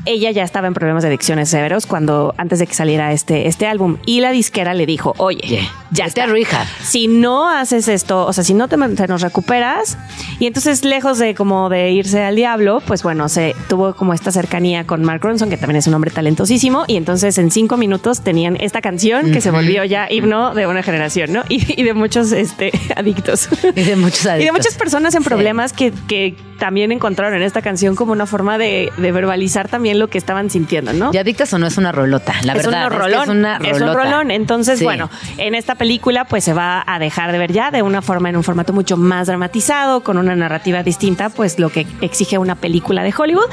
[0.07, 3.66] ella ya estaba en problemas de adicciones severos cuando antes de que saliera este, este
[3.66, 3.98] álbum.
[4.07, 5.62] Y la disquera le dijo, oye, Yeah.
[5.90, 6.24] ya está.
[6.24, 6.66] a rehab.
[6.82, 9.98] Si no haces esto, o sea, si no te, te nos recuperas,
[10.38, 14.30] y entonces lejos de como de irse al diablo, pues bueno, se tuvo como esta
[14.32, 18.20] cercanía con Mark Ronson, que también es un hombre talentosísimo, y entonces en cinco minutos
[18.22, 21.42] tenían esta canción que se volvió ya himno de una generación, ¿no?
[21.48, 23.48] Y, y de muchos este, adictos.
[23.74, 24.57] Y de muchos Y de adictos.
[24.57, 25.28] muchas personas en Sí.
[25.28, 29.89] problemas que, que también encontraron en esta canción como una forma de, de verbalizar también
[29.99, 31.11] lo que estaban sintiendo, ¿no?
[31.12, 32.34] ¿Y adictas o no es una rolota?
[32.43, 33.11] La es verdad un rolón.
[33.11, 34.05] es, que es una Es un rolota.
[34.05, 34.30] rolón.
[34.30, 34.84] Entonces, Sí.
[34.84, 38.28] bueno, en esta película pues se va a dejar de ver ya de una forma,
[38.30, 42.55] en un formato mucho más dramatizado, con una narrativa distinta, pues lo que exige una
[42.57, 43.47] película de Hollywood,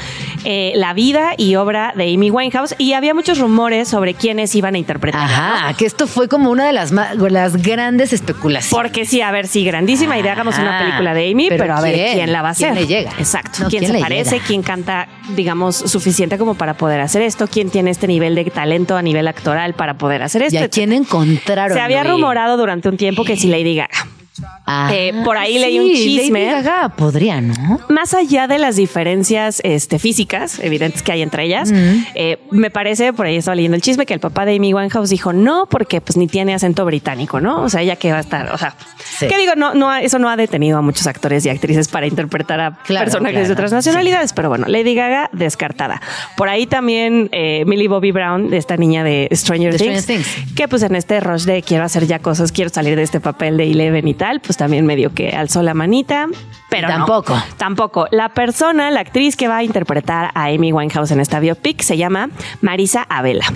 [0.44, 2.74] eh, la vida y obra de Amy Winehouse.
[2.78, 5.20] Y había muchos rumores sobre quiénes iban a interpretar.
[5.22, 8.70] Ajá, que esto fue como una de las, las grandes especulaciones.
[8.70, 11.80] Porque sí, a ver, sí, grandísima idea, hagamos una película de Amy, pero pero, a
[11.80, 12.14] ver ¿quién?
[12.14, 12.82] quién la va a ¿Quién hacer.
[12.82, 13.10] le llega?
[13.18, 13.64] Exacto.
[13.64, 14.40] No, ¿Quién, ¿quién se le parece?
[14.40, 17.46] ¿Quién canta, digamos, suficiente como para poder hacer esto?
[17.46, 20.64] ¿Quién tiene este nivel de talento a nivel actoral para poder hacer ¿Y esto?
[20.64, 21.74] a quién encontraron?
[21.76, 24.17] Se había rumorado durante un tiempo que si Lady Gaga.
[24.66, 26.46] Ah, Eh, por ahí leí un chisme.
[26.46, 27.80] Lady Gaga podría, ¿no?
[27.88, 31.72] Más allá de las diferencias este, físicas evidentes que hay entre ellas,
[32.14, 35.10] eh, me parece, por ahí estaba leyendo el chisme, que el papá de Amy Winehouse
[35.10, 37.62] dijo no, porque pues ni tiene acento británico, ¿no?
[37.62, 38.74] O sea, ella que va a estar, o sea,
[39.18, 39.26] Sí.
[39.26, 42.60] que digo, no, no, eso no ha detenido a muchos actores y actrices para interpretar
[42.60, 46.00] a Claro, personajes claro, de otras nacionalidades, pero bueno, Lady Gaga descartada.
[46.36, 50.54] Por ahí también eh, Millie Bobby Brown, esta niña de Stranger, Things, Stranger Things.
[50.54, 53.56] que pues en este rush de quiero hacer ya cosas, quiero salir de este papel
[53.56, 56.26] de Eleven y tal, pues también medio que alzó la manita,
[56.70, 56.94] pero no.
[56.96, 57.42] Tampoco.
[57.56, 58.06] Tampoco.
[58.10, 61.96] La persona, la actriz que va a interpretar a Amy Winehouse en esta biopic se
[61.96, 62.28] llama
[62.60, 63.46] Marisa Abela.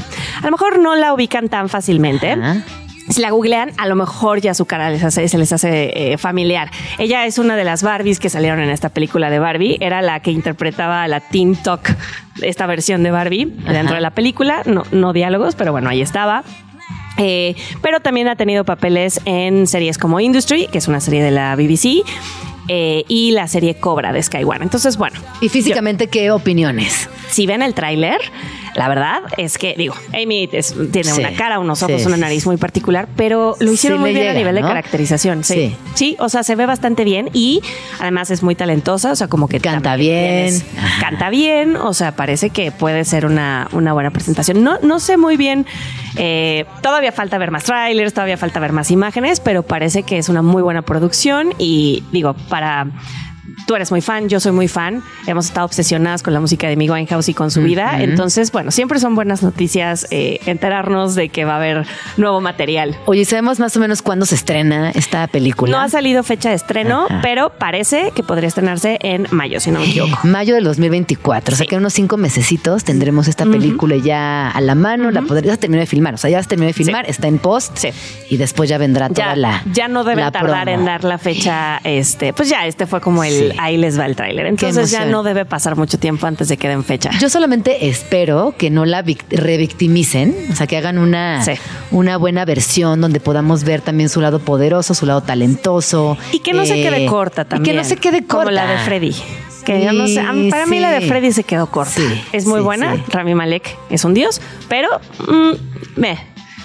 [0.40, 2.32] A lo mejor no la ubican tan fácilmente.
[2.32, 2.56] Ajá.
[3.08, 6.18] Si la googlean, a lo mejor ya su cara les hace- se les hace eh,
[6.18, 6.70] familiar.
[6.98, 9.76] Ella es una de las Barbies que salieron en esta película de Barbie.
[9.80, 11.94] Era la que interpretaba a la Teen Talk,
[12.40, 14.62] esta versión de Barbie dentro de la película.
[14.66, 16.44] No, no diálogos, pero bueno, ahí estaba.
[17.18, 21.30] Eh, pero también ha tenido papeles en series como Industry, que es una serie de
[21.30, 22.02] la BBC,
[22.68, 24.60] eh, y la serie Cobra de Sky One.
[24.62, 27.08] Entonces, bueno, Y físicamente, ¿qué opiniones?
[27.28, 28.20] si ven el tráiler,
[28.74, 31.20] la verdad es que, digo, Amy es- tiene Sí.
[31.20, 34.32] una cara, unos ojos, Sí, una nariz muy particular, pero lo hicieron muy bien a
[34.34, 35.44] nivel de caracterización.
[35.44, 35.76] Sí.
[35.94, 36.16] Sí.
[36.18, 37.60] o sea, se ve bastante bien y
[38.00, 40.54] además es muy talentosa, o sea, como que Canta bien.
[41.00, 44.62] canta bien, o sea, parece que puede ser una, una buena presentación.
[44.64, 45.66] No, no sé muy bien,
[46.16, 50.28] eh, todavía falta ver más trailers, todavía falta ver más imágenes, pero parece que es
[50.28, 52.86] una muy buena producción y digo, para...
[53.66, 55.02] Tú eres muy fan, yo soy muy fan.
[55.26, 58.02] Hemos estado obsesionadas con la música de Amy Winehouse y con su vida.
[58.02, 61.86] Entonces, bueno, siempre son buenas noticias eh, enterarnos de que va a haber
[62.16, 62.96] nuevo material.
[63.06, 65.72] Oye, ¿sabemos más o menos cuándo se estrena esta película?
[65.72, 67.20] No ha salido fecha de estreno, Ajá.
[67.22, 70.18] pero parece que podría estrenarse en mayo, si no me equivoco.
[70.24, 71.68] Mayo del 2024, o sea Sí.
[71.68, 75.80] que en unos cinco mesecitos tendremos esta película ya a la mano, la se terminó
[75.80, 77.90] de filmar, o sea, ya se terminó de filmar, está en post Sí.
[78.30, 80.78] y después ya vendrá toda ya, la ya no deben la tardar promo.
[80.80, 81.78] en dar la fecha.
[81.84, 83.56] Este, pues ya este fue como el Sí.
[83.58, 84.46] ahí les va el tráiler.
[84.46, 87.10] Entonces ya no debe pasar mucho tiempo antes de que den fecha.
[87.20, 91.52] Yo solamente espero que no la vic- revictimicen, o sea, que hagan una, Sí.
[91.90, 96.16] una buena versión donde podamos ver también su lado poderoso, su lado talentoso.
[96.32, 97.74] y que no se eh, quede corta también.
[97.74, 98.36] Y que no se quede corta.
[98.44, 99.14] Como la de Freddy.
[99.64, 100.20] Que yo no sé,
[100.50, 101.02] para mí la de.
[101.02, 101.92] Freddy se quedó corta.
[101.92, 102.96] Sí, es muy sí, buena.
[102.96, 103.02] sí.
[103.08, 104.88] Rami Malek es un dios, pero
[105.28, 106.18] mm, me,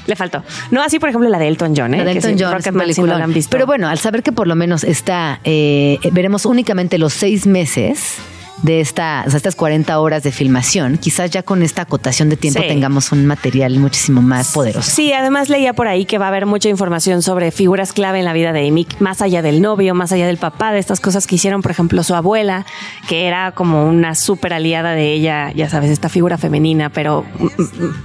[0.07, 0.43] le faltó.
[0.71, 1.97] No así, por ejemplo, la de Elton John, ¿eh?
[1.97, 3.19] La de Que Elton sí, John, es Rocketman, si no peliculón.
[3.19, 3.51] la han visto.
[3.51, 8.15] Pero bueno, al saber que por lo menos está, eh, veremos únicamente los seis meses
[8.63, 12.37] de esta, o sea, estas 40 horas de filmación, quizás ya con esta acotación de
[12.37, 12.67] tiempo Sí.
[12.67, 14.89] tengamos un material muchísimo más poderoso.
[14.89, 18.25] Sí, además leía por ahí que va a haber mucha información sobre figuras clave en
[18.25, 21.27] la vida de Amy, más allá del novio, más allá del papá, de estas cosas
[21.27, 22.65] que hicieron, por ejemplo, su abuela,
[23.07, 27.25] que era como una súper aliada de ella, ya sabes, esta figura femenina, pero,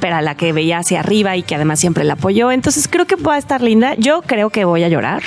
[0.00, 2.52] pero a la que veía hacia arriba y que además siempre la apoyó.
[2.52, 3.94] Entonces creo que va a estar linda.
[3.96, 5.22] Yo creo que voy a llorar.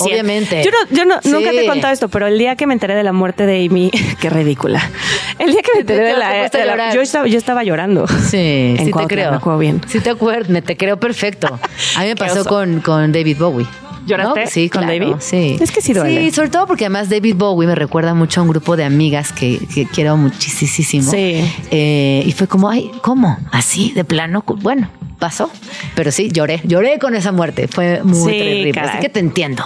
[0.00, 0.62] Obviamente.
[0.64, 1.30] Yo, no, yo no- Sí.
[1.30, 3.64] nunca te he contado esto, pero el día que me enteré de la muerte de
[3.66, 3.90] Amy,
[4.20, 4.80] qué ridícula.
[5.38, 8.06] El día que me enteré de la, de la- yo, estaba, yo estaba llorando.
[8.06, 9.30] Sí, En sí te creo.
[9.30, 9.80] me acuerdo bien.
[9.86, 11.58] Sí te acuerdo, me te creo perfecto.
[11.96, 13.66] A mí me pasó con, con David Bowie.
[14.06, 14.50] ¿Lloraste ¿No?
[14.50, 15.16] Sí, con claro, David?
[15.20, 15.56] Sí.
[15.58, 16.20] Es que sí duele.
[16.24, 19.32] Sí, sobre todo porque además David Bowie me recuerda mucho a un grupo de amigas
[19.32, 21.10] que, que quiero muchísimo.
[21.10, 21.42] Sí.
[21.70, 23.38] Eh, y fue como, ay, ¿cómo?
[23.50, 23.92] ¿Así?
[23.92, 24.44] ¿De plano?
[24.46, 25.50] Bueno, pasó.
[25.94, 26.60] Pero sí, lloré.
[26.64, 27.68] Lloré con esa muerte.
[27.68, 28.72] Fue muy Sí, terrible.
[28.72, 28.90] caray.
[28.90, 29.64] Así que te entiendo.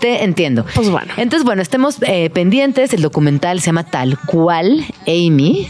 [0.00, 0.64] Te entiendo.
[0.74, 1.12] Pues bueno.
[1.16, 2.92] Entonces, bueno, estemos eh, pendientes.
[2.94, 5.68] El documental se llama Tal cual Amy.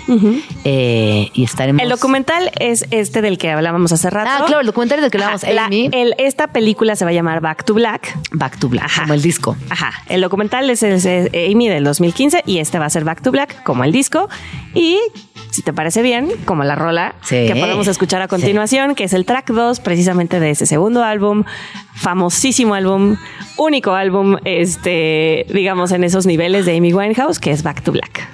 [0.64, 1.82] Eh, y estaremos.
[1.82, 4.30] El documental es este del que hablábamos hace rato.
[4.32, 5.88] Ah, claro, el documental del que hablábamos, Ajá, la- Amy.
[5.92, 8.16] el- esta película se va a llamar Back to Black.
[8.32, 9.02] Back to Black, Ajá.
[9.02, 9.56] como el disco.
[9.70, 9.92] Ajá.
[10.08, 13.62] El documental es, es Amy del 2015 y este va a ser Back to Black
[13.62, 14.28] como el disco.
[14.74, 14.98] Y
[15.50, 17.46] si te parece bien, como la rola Sí.
[17.46, 21.44] que podemos escuchar a continuación, que es el track 2 precisamente de ese segundo álbum,
[21.94, 23.16] famosísimo álbum,
[23.56, 28.28] único álbum, este, digamos, en esos niveles de Amy Winehouse, que es Back to Black.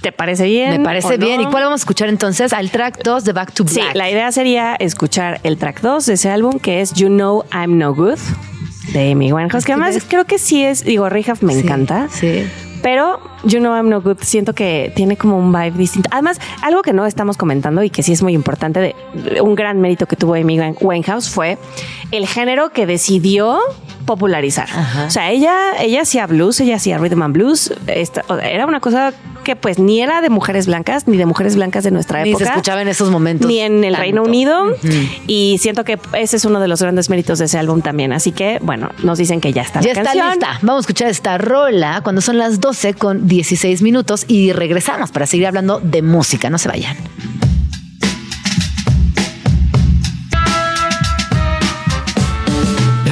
[0.00, 0.70] ¿Te parece bien?
[0.70, 1.24] Me parece no?
[1.26, 1.40] bien.
[1.40, 2.52] ¿Y cuál vamos a escuchar entonces?
[2.52, 3.94] Al track 2 de Back to Sí, Black.
[3.94, 7.78] la idea sería escuchar el track 2 de ese álbum, que es You Know I'm
[7.78, 8.18] No Good,
[8.92, 12.08] de Amy Winehouse, que además creo que sí es, digo, Rehab me Sí, encanta.
[12.10, 12.44] Sí.
[12.82, 16.08] Pero You Know I'm No Good siento que tiene como un vibe distinto.
[16.12, 18.80] Además, algo que no estamos comentando y que sí es muy importante,
[19.14, 21.58] de, un gran mérito que tuvo Amy Winehouse fue
[22.10, 23.58] el género que decidió
[24.14, 24.68] popularizar.
[24.70, 25.06] Ajá.
[25.06, 27.72] O sea, ella, ella hacía blues, ella hacía rhythm and blues.
[27.86, 29.12] Esta- era una cosa
[29.44, 32.44] que pues ni era de mujeres blancas, ni de mujeres blancas de nuestra Ni época.
[32.44, 33.48] se escuchaba en esos momentos.
[33.48, 34.00] Ni en el tanto.
[34.02, 34.76] Reino Unido.
[35.26, 38.12] Y siento que ese es uno de los grandes méritos de ese álbum también.
[38.12, 40.28] Así que, bueno, nos dicen que ya está Ya la está canción.
[40.30, 40.58] lista.
[40.62, 45.26] Vamos a escuchar esta rola cuando son las 12 con 16 minutos y regresamos para
[45.26, 46.48] seguir hablando de música.
[46.50, 46.96] No se vayan.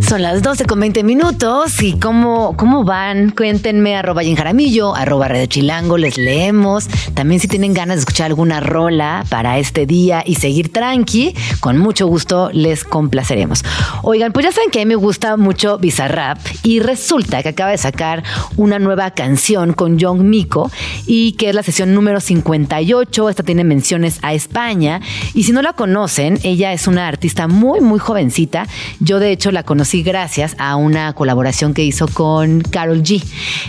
[0.00, 5.28] Son las 12 con 20 minutos y cómo, cómo van, cuéntenme arroba Jen Jaramillo, arroba
[5.28, 6.88] Radio Chilango, les leemos.
[7.14, 11.78] También si tienen ganas de escuchar alguna rola para este día y seguir tranqui, con
[11.78, 13.64] mucho gusto les complaceremos.
[14.02, 17.70] Oigan, pues ya saben que a mí me gusta mucho Bizarrap y resulta que acaba
[17.70, 18.22] de sacar
[18.56, 20.70] una nueva canción con Young Miko
[21.06, 23.28] y que es la sesión número 58.
[23.28, 25.00] Esta tiene menciones a España
[25.34, 28.66] y si no la conocen, ella es una artista muy, muy jovencita.
[29.00, 33.22] Yo de hecho la conocí conocí gracias a una colaboración que hizo con Carol G.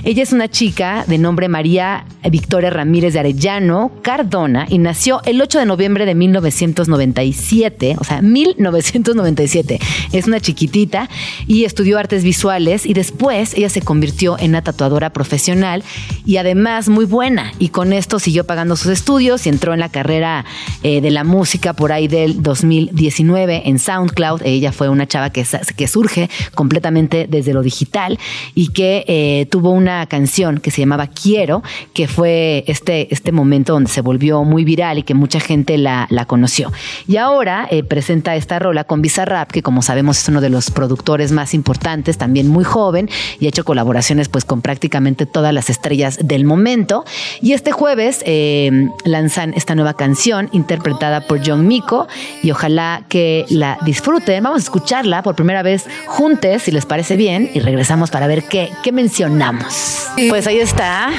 [0.05, 5.41] Ella es una chica de nombre María Victoria Ramírez de Arellano Cardona y nació el
[5.41, 9.79] 8 de noviembre de 1997, o sea, 1997.
[10.13, 11.09] Es una chiquitita
[11.45, 15.83] y estudió artes visuales y después ella se convirtió en una tatuadora profesional
[16.25, 19.89] y además muy buena y con esto siguió pagando sus estudios y entró en la
[19.89, 20.45] carrera
[20.83, 24.43] eh, de la música por ahí del 2019 en SoundCloud.
[24.43, 25.45] Ella fue una chava que,
[25.75, 28.19] que surge completamente desde lo digital
[28.53, 31.63] y que eh, tuvo una canción que se llamaba Quiero,
[31.95, 36.05] que fue este, este momento donde se volvió muy viral y que mucha gente la,
[36.11, 36.71] la conoció.
[37.07, 40.69] Y ahora eh, presenta esta rola con Bizarrap, que como sabemos es uno de los
[40.69, 45.71] productores más importantes, también muy joven y ha hecho colaboraciones pues con prácticamente todas las
[45.71, 47.05] estrellas del momento.
[47.41, 52.07] Y este jueves eh, lanzan esta nueva canción interpretada por John Miko
[52.43, 54.43] y ojalá que la disfruten.
[54.43, 58.43] Vamos a escucharla por primera vez juntos, si les parece bien, y regresamos para ver
[58.43, 60.07] qué, qué mencionamos.
[60.29, 61.11] Pues ahí está.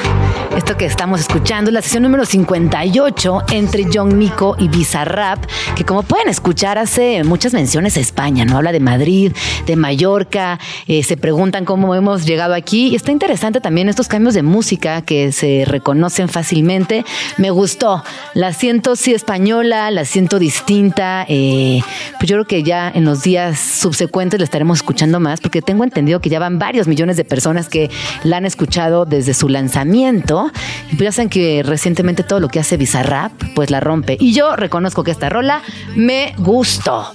[0.57, 5.39] Esto que estamos escuchando es la sesión número 58 entre John Miko y Bizarrap,
[5.77, 8.57] que como pueden escuchar hace muchas menciones a España, ¿no?
[8.57, 9.33] Habla de Madrid,
[9.67, 10.59] de Mallorca,
[10.89, 15.03] eh, se preguntan cómo hemos llegado aquí y está interesante también estos cambios de música
[15.03, 17.05] que se reconocen fácilmente.
[17.37, 18.03] Me gustó,
[18.35, 21.83] la siento sí española, la siento distinta, eh,
[22.19, 25.85] pues yo creo que ya en los días subsecuentes la estaremos escuchando más porque tengo
[25.85, 27.93] entendido que ya van varios millones de personas que
[28.25, 30.51] la han escuchado desde su lanzamiento
[30.91, 35.05] y pues que recientemente todo lo que hace Bizarrap pues la rompe y yo reconozco
[35.05, 35.63] que esta rola
[35.95, 37.13] me gustó.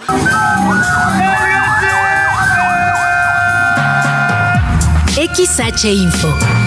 [5.18, 6.63] XH Info.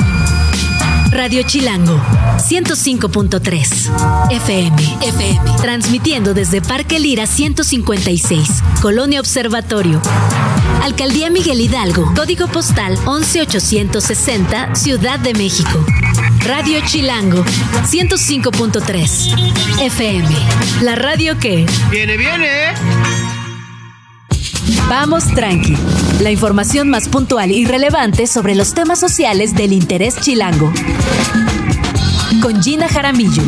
[1.27, 2.01] Radio Chilango,
[2.39, 10.01] 105.3 FM, FM, transmitiendo desde Parque Lira 156, Colonia Observatorio.
[10.85, 15.85] Alcaldía Miguel Hidalgo, código postal 11860, Ciudad de México.
[16.45, 17.45] Radio Chilango,
[17.91, 20.29] 105.3 FM,
[20.83, 21.67] la radio que...
[21.91, 23.26] Viene, viene.
[24.89, 25.77] Vamos tranqui.
[26.21, 30.73] La información más puntual y relevante sobre los temas sociales del interés chilango.
[32.43, 33.43] Con Gina Jaramillo.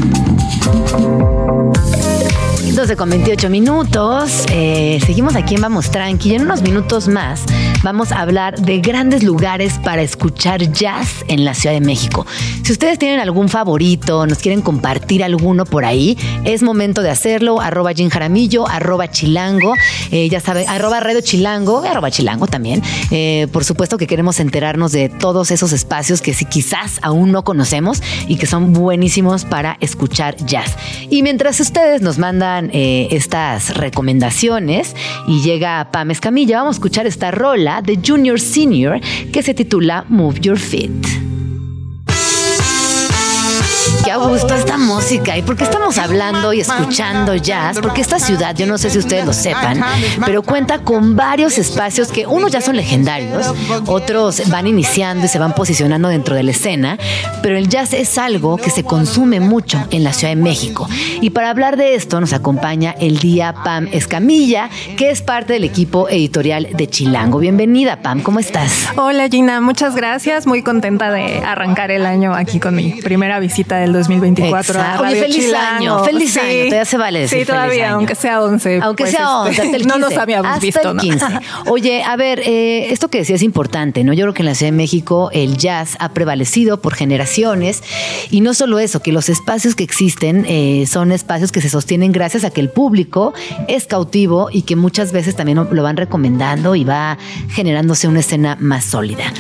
[2.79, 4.47] 12 con 28 minutos.
[4.53, 6.31] Eh, seguimos aquí en Vamos Tranqui.
[6.31, 7.45] Y en unos minutos más
[7.83, 12.24] vamos a hablar de grandes lugares para escuchar jazz en la Ciudad de México.
[12.62, 17.61] Si ustedes tienen algún favorito, nos quieren compartir alguno por ahí, es momento de hacerlo.
[17.61, 19.74] Arroba Jim Jaramillo, arroba Chilango,
[20.12, 22.83] eh, ya saben, arroba Radio Chilango, arroba Chilango también.
[23.11, 27.43] Eh, por supuesto que queremos enterarnos de todos esos espacios que si quizás aún no
[27.43, 30.76] conocemos y que son buenísimos para escuchar jazz.
[31.11, 34.94] Y mientras ustedes nos mandan eh, estas recomendaciones
[35.26, 39.00] y llega Pam Escamilla, vamos a escuchar esta rola de Junior Senior
[39.32, 41.28] que se titula Move Your Feet.
[44.11, 45.36] A gusto esta música.
[45.36, 47.78] ¿Y por qué estamos hablando y escuchando jazz?
[47.78, 49.84] Porque esta ciudad, yo no sé si ustedes lo sepan,
[50.24, 53.52] pero cuenta con varios espacios que unos ya son legendarios,
[53.86, 56.96] otros van iniciando y se van posicionando dentro de la escena,
[57.42, 60.88] pero el jazz es algo que se consume mucho en la Ciudad de México.
[61.20, 65.64] Y para hablar de esto nos acompaña el día Pam Escamilla, que es parte del
[65.64, 67.40] equipo editorial de Chilango.
[67.40, 68.88] Bienvenida, Pam, ¿cómo estás?
[68.96, 70.46] Hola Gina, muchas gracias.
[70.46, 75.03] Muy contenta de arrancar el año aquí con mi primera visita del 2024 a Exacto.
[75.05, 76.49] Oye, feliz año, feliz año.
[76.49, 77.96] Todavía se vale decir Sí, feliz todavía, año.
[77.96, 78.80] aunque sea 11.
[78.82, 79.88] Aunque pues, sea 11, este, hasta el 15.
[79.99, 81.03] No nos habíamos hasta visto, el ¿no?
[81.03, 81.26] 15.
[81.66, 84.12] Oye, a ver, eh, esto que decía es importante, ¿no?
[84.12, 87.82] Yo creo que en la Ciudad de México el jazz ha prevalecido por generaciones
[88.30, 92.12] y no solo eso, que los espacios que existen eh, son espacios que se sostienen
[92.12, 93.32] gracias a que el público
[93.66, 97.18] es cautivo y que muchas veces también lo van recomendando y va
[97.51, 99.32] generándose una escena más sólida.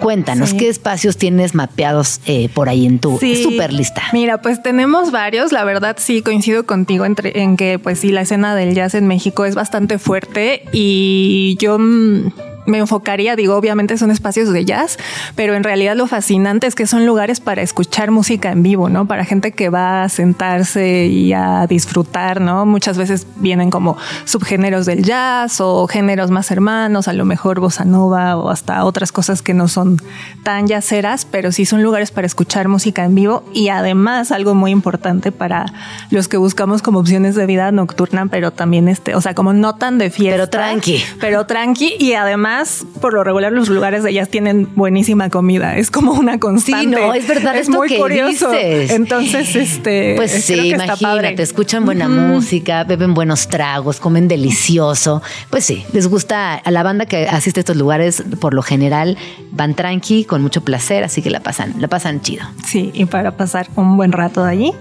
[0.00, 0.58] Cuéntanos, Sí.
[0.58, 3.42] ¿qué espacios tienes mapeados eh, por ahí en tu Sí.
[3.42, 3.95] super lista?
[4.12, 5.52] Mira, pues tenemos varios.
[5.52, 9.06] La verdad, sí coincido contigo entre, en que, pues sí, la escena del jazz en
[9.06, 12.32] México es bastante fuerte y yo mm,
[12.66, 14.98] me enfocaría, digo, obviamente son espacios de jazz,
[15.34, 19.06] pero en realidad lo fascinante es que son lugares para escuchar música en vivo, ¿no?
[19.06, 22.66] Para gente que va a sentarse y a disfrutar, ¿no?
[22.66, 27.84] Muchas veces vienen como subgéneros del jazz o géneros más hermanos, a lo mejor bossa
[27.84, 30.00] nova o hasta otras cosas que no son
[30.42, 34.70] tan jazzeras, pero sí son lugares para escuchar música en vivo y además algo muy
[34.70, 35.66] importante para
[36.10, 39.76] los que buscamos como opciones de vida nocturna, pero también este, o sea, como no
[39.76, 40.36] tan de fiesta.
[40.36, 41.02] Pero tranqui.
[41.20, 45.76] Pero tranqui y además además, por lo regular, los lugares de jazz tienen buenísima comida.
[45.76, 46.84] Es como una constante.
[46.84, 48.50] Sí, no, es verdad Es esto muy que curioso.
[48.50, 48.90] dices.
[48.90, 50.14] Entonces, este.
[50.16, 51.42] Pues creo sí, está imagínate, padre.
[51.42, 55.22] escuchan buena música, beben buenos tragos, comen delicioso.
[55.50, 59.16] Pues sí, les gusta a la banda que asiste a estos lugares, por lo general
[59.52, 62.44] van tranqui, con mucho placer, así que la pasan, la pasan chido.
[62.66, 64.72] Sí, y para pasar un buen rato de allí.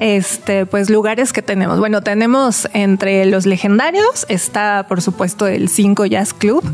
[0.00, 1.78] Este, pues lugares que tenemos.
[1.78, 6.64] Bueno, tenemos entre los legendarios, está por supuesto el 5 Jazz Club.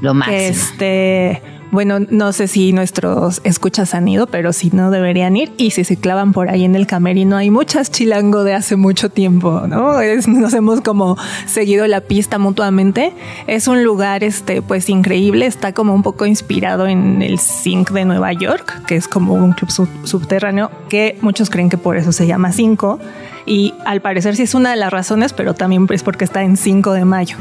[0.00, 0.36] Lo que, máximo.
[0.36, 5.52] Este, bueno, no sé si nuestros escuchas han ido, pero si no deberían ir.
[5.56, 9.10] Y si se clavan por ahí en el camerino, hay muchas chilango de hace mucho
[9.10, 9.94] tiempo, ¿no?
[10.26, 13.12] Nos hemos como seguido la pista mutuamente.
[13.46, 15.46] Es un lugar, este, pues increíble.
[15.46, 19.52] Está como un poco inspirado en el Zinc de Nueva York, que es como un
[19.52, 22.98] club sub- subterráneo que muchos creen que por eso se llama Cinco.
[23.44, 26.56] Y al parecer sí es una de las razones, pero también es porque está en
[26.56, 27.36] 5 de mayo.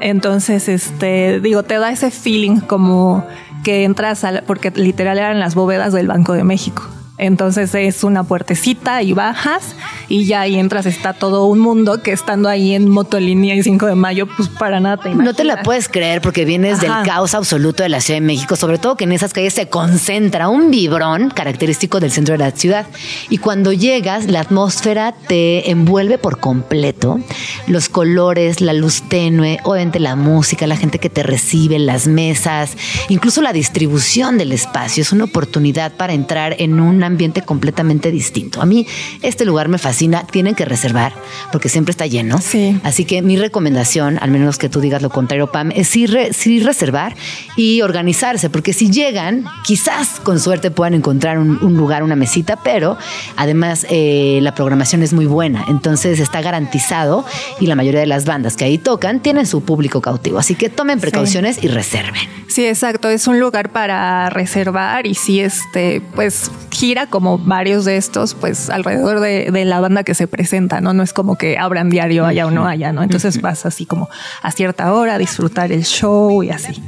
[0.00, 3.24] Entonces, este, digo, te da ese feeling como
[3.64, 6.82] que entras a porque literal eran las bóvedas del Banco de México.
[7.18, 9.76] Entonces es una puertecita y bajas
[10.08, 13.86] y ya ahí entras, está todo un mundo que estando ahí en motolínea y 5
[13.86, 15.64] de mayo, pues para nada te No te la imaginas.
[15.64, 16.98] puedes creer porque vienes Ajá.
[16.98, 19.68] del caos absoluto de la Ciudad de México, sobre todo que en esas calles se
[19.68, 22.86] concentra un vibrón característico del centro de la ciudad.
[23.28, 27.20] Y cuando llegas, la atmósfera te envuelve por completo.
[27.66, 32.76] Los colores, la luz tenue, obviamente la música, la gente que te recibe, las mesas,
[33.08, 35.02] incluso la distribución del espacio.
[35.02, 38.60] Es una oportunidad para entrar en un ambiente completamente distinto.
[38.62, 38.86] A mí
[39.22, 40.24] este lugar me fascina.
[40.30, 41.12] Tienen que reservar
[41.50, 42.38] porque siempre está lleno.
[42.38, 42.78] Sí.
[42.84, 46.32] Así que mi recomendación, al menos que tú digas lo contrario, Pam, es sí, re-
[46.32, 47.14] sí reservar
[47.56, 52.56] y organizarse, porque si llegan, quizás con suerte puedan encontrar un, un lugar, una mesita,
[52.62, 52.96] pero
[53.36, 57.24] además eh, la programación es muy buena, entonces está garantizado
[57.60, 60.68] y la mayoría de las bandas que ahí tocan tienen su público cautivo, así que
[60.68, 62.22] tomen precauciones y reserven.
[62.48, 63.08] Sí, exacto.
[63.08, 68.70] Es un lugar para reservar y sí, este, pues gira como varios de estos, pues
[68.70, 70.92] alrededor de, de la banda que se presenta, ¿no?
[70.92, 73.02] No es como que abran diario allá o no allá, ¿no?
[73.02, 74.08] Entonces vas así como
[74.42, 76.82] a cierta hora a disfrutar el show y así.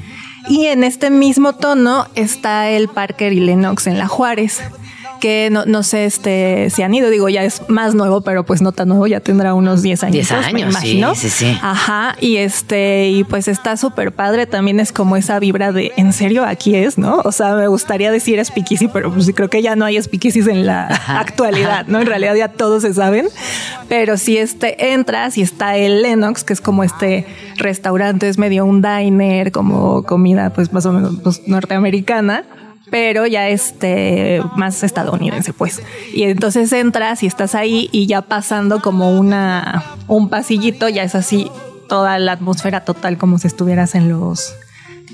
[0.49, 4.63] Y en este mismo tono está el Parker y Lennox en la Juárez
[5.25, 8.61] que no, no sé este, si han ido, digo, ya es más nuevo, pero pues
[8.61, 10.13] no tan nuevo, ya tendrá unos 10 años.
[10.13, 11.15] 10 me años, imagino.
[11.15, 11.59] sí, sí, sí.
[11.63, 16.13] Ajá, y este, y pues está súper padre, también es como esa vibra de, ¿en
[16.13, 17.23] serio aquí es, no?
[17.25, 20.67] O sea, me gustaría decir speakeasy, pero pues creo que ya no hay speakeasies en
[20.67, 22.03] la actualidad, ¿no?
[22.03, 23.27] En realidad ya todos se saben,
[23.89, 27.25] pero si este, entras y está el Lennox, que es como este
[27.57, 32.45] restaurante, es medio un diner, como comida pues más o menos pues, norteamericana
[32.91, 35.83] pero ya este más estadounidense pues.
[36.13, 41.15] Y entonces entras y estás ahí y ya pasando como una un pasillito ya es
[41.15, 41.51] así
[41.89, 44.55] toda la atmósfera total como si estuvieras en los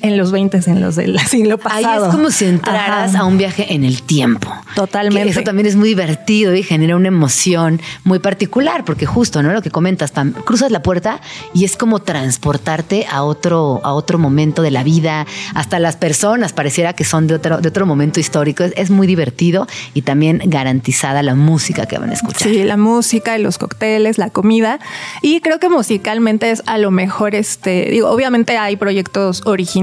[0.02, 3.22] en los 20 en los del siglo Ahí pasado es como si entraras Ajá.
[3.22, 4.52] a un viaje en el tiempo.
[4.74, 5.24] Totalmente.
[5.24, 9.52] Que eso también es muy divertido y genera una emoción muy particular, porque justo, ¿no?
[9.52, 11.20] Lo que comentas, Pam, cruzas la puerta
[11.54, 15.26] y es como transportarte a otro, a otro momento de la vida.
[15.54, 18.64] Hasta las personas pareciera que son de otro, de otro momento histórico.
[18.64, 22.48] Es, es muy divertido y también garantizada la música que van a escuchar.
[22.48, 24.78] Sí, la música, los cócteles, la comida.
[25.22, 29.79] Y creo que musicalmente es a lo mejor, este, digo, obviamente hay proyectos originales,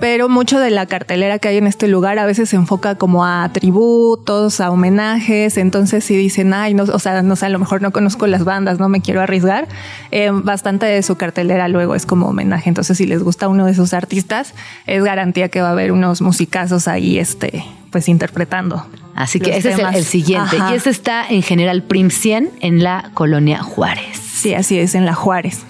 [0.00, 3.24] pero mucho de la cartelera que hay en este lugar a veces se enfoca como
[3.24, 5.56] a tributos, a homenajes.
[5.56, 8.44] Entonces, si dicen, ay, no, o sea, no sé, a lo mejor no conozco las
[8.44, 9.68] bandas, no me quiero arriesgar,
[10.10, 12.68] eh, bastante de su cartelera luego es como homenaje.
[12.68, 14.54] Entonces, si les gusta uno de sus artistas,
[14.86, 18.86] es garantía que va a haber unos musicazos ahí, este, pues interpretando.
[19.14, 19.96] Así que ese es el, temas.
[19.96, 20.56] el siguiente.
[20.56, 20.72] Ajá.
[20.72, 24.16] Y ese está en General Prim 100 en la colonia Juárez.
[24.16, 25.64] Sí, así es, en la Juárez.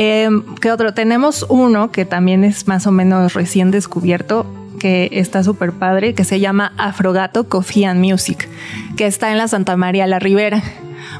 [0.00, 0.30] Eh,
[0.60, 0.94] ¿Qué otro?
[0.94, 4.46] Tenemos uno que también es más o menos recién descubierto,
[4.78, 8.48] que está súper padre, que se llama Afrogato Coffee and Music,
[8.96, 10.62] que está en la Santa María la Ribera.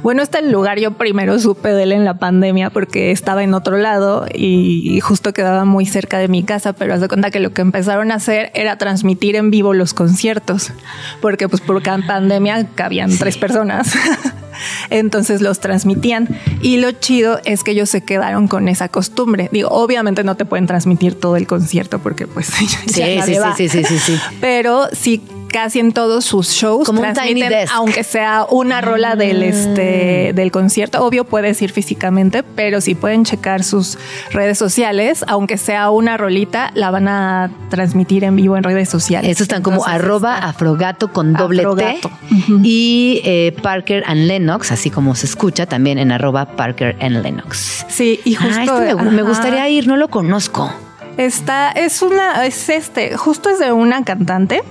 [0.03, 3.77] Bueno, este lugar yo primero supe de él en la pandemia porque estaba en otro
[3.77, 7.53] lado y, justo quedaba muy cerca de mi casa, pero haz de cuenta que lo
[7.53, 10.73] que empezaron a hacer era transmitir en vivo los conciertos,
[11.21, 13.93] porque pues por cada pandemia cabían tres personas.
[14.91, 16.29] Entonces los transmitían.
[16.63, 19.49] Y lo chido es que ellos se quedaron con esa costumbre.
[19.53, 23.69] Digo, obviamente no te pueden transmitir todo el concierto porque pues ya Sí, nadie sí,
[23.69, 24.21] sí, sí, sí, sí, sí.
[24.41, 25.23] Pero sí
[25.53, 27.73] casi en todos sus shows Como transmiten, desk.
[27.75, 33.25] aunque sea una rola del este del concierto, obvio puedes ir físicamente, pero si pueden
[33.25, 33.99] checar sus
[34.31, 39.31] redes sociales, aunque sea una rolita, la van a transmitir en vivo en redes sociales.
[39.31, 42.09] Estos están como arroba está- afrogato con doble Afrogato.
[42.11, 42.35] T.
[42.63, 47.87] Y eh, Parker and Lennox, así como se escucha, también en arroba Parker and Lennox.
[47.89, 50.71] Sí, y justo Ah, este me, gustaría ir, no lo conozco.
[51.17, 54.63] Está, es una, es este, justo es de una cantante.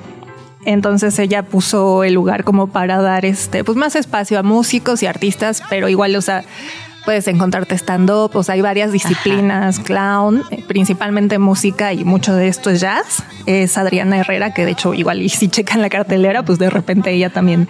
[0.67, 5.05] Entonces ella puso el lugar como para dar este, pues más espacio a músicos y
[5.05, 6.43] artistas, pero igual, o sea,
[7.05, 12.69] puedes encontrarte stand-up, o sea, hay varias disciplinas, clown, principalmente música y mucho de esto
[12.69, 13.23] es jazz.
[13.45, 17.11] Es Adriana Herrera, que de hecho igual y si checan la cartelera, pues de repente
[17.11, 17.69] ella también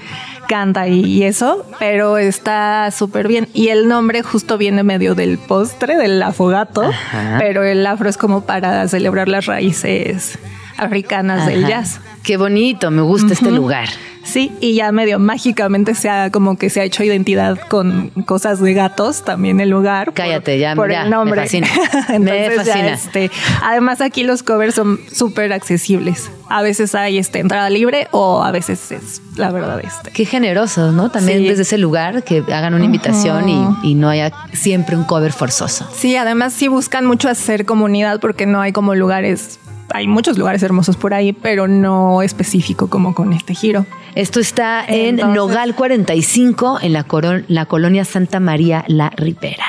[0.50, 3.48] canta y, y eso, pero está súper bien.
[3.54, 6.90] Y el nombre justo viene medio del postre, del afogato,
[7.38, 10.40] pero el afro es como para celebrar las raíces
[10.78, 12.00] africanas del jazz.
[12.24, 13.88] Qué bonito, me gusta este lugar.
[14.24, 18.60] Sí, y ya medio mágicamente se ha como que se ha hecho identidad con cosas
[18.60, 20.08] de gatos también el lugar.
[20.08, 21.40] por- Cállate, ya, por ya, el nombre.
[21.40, 21.68] me fascina.
[22.10, 22.90] Entonces, Me ya, fascina.
[22.90, 23.32] este,
[23.64, 26.30] además aquí los covers son súper accesibles.
[26.50, 30.12] A veces hay este entrada libre o a veces es la verdad este.
[30.12, 31.10] Qué generosos, ¿no?
[31.10, 31.48] También Sí.
[31.48, 35.90] desde ese lugar que hagan una invitación y, y no haya siempre un cover forzoso.
[35.96, 39.58] Sí, además sí buscan mucho hacer comunidad porque no hay como lugares,
[39.94, 43.86] hay muchos lugares hermosos por ahí, pero no específico como con este giro.
[44.16, 49.66] Esto está en Entonces- Nogal 45, en la, colonia Santa María La Ripera.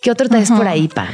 [0.00, 1.08] ¿Qué otro traes por ahí, Pam?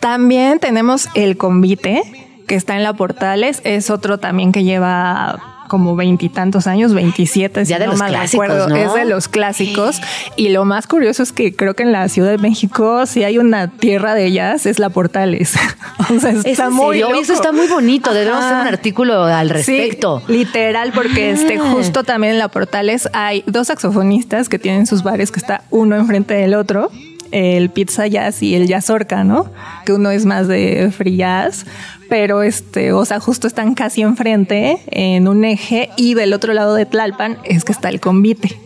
[0.00, 2.02] También tenemos el convite,
[2.46, 3.60] que está en la Portales.
[3.64, 8.10] Es otro también que lleva como veintitantos años, 27, Ya si de no los mal
[8.10, 8.68] clásicos, recuerdo.
[8.68, 8.76] ¿no?
[8.76, 10.00] Es de los clásicos.
[10.36, 13.38] Y lo más curioso es que creo que en la Ciudad de México, si hay
[13.38, 15.54] una tierra de jazz, es la Portales.
[16.14, 17.02] o sea, ¿Es está en muy?
[17.02, 17.42] Oye, Eso loco.
[17.42, 18.12] está muy bonito.
[18.14, 20.22] Debemos hacer un artículo al respecto.
[20.26, 21.70] Sí, literal, porque este, Ah.
[21.72, 25.96] justo también en la Portales hay dos saxofonistas que tienen sus bares que está uno
[25.96, 26.90] enfrente del otro.
[27.36, 29.50] El pizza jazz y el jazz orca, ¿no?
[29.84, 31.66] Que uno es más de free jazz,
[32.08, 36.74] pero este, o sea, justo están casi enfrente en un eje y del otro lado
[36.74, 38.56] de Tlalpan es que está el convite,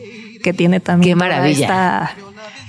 [0.43, 1.67] que tiene también Qué toda maravilla.
[1.67, 2.11] esta,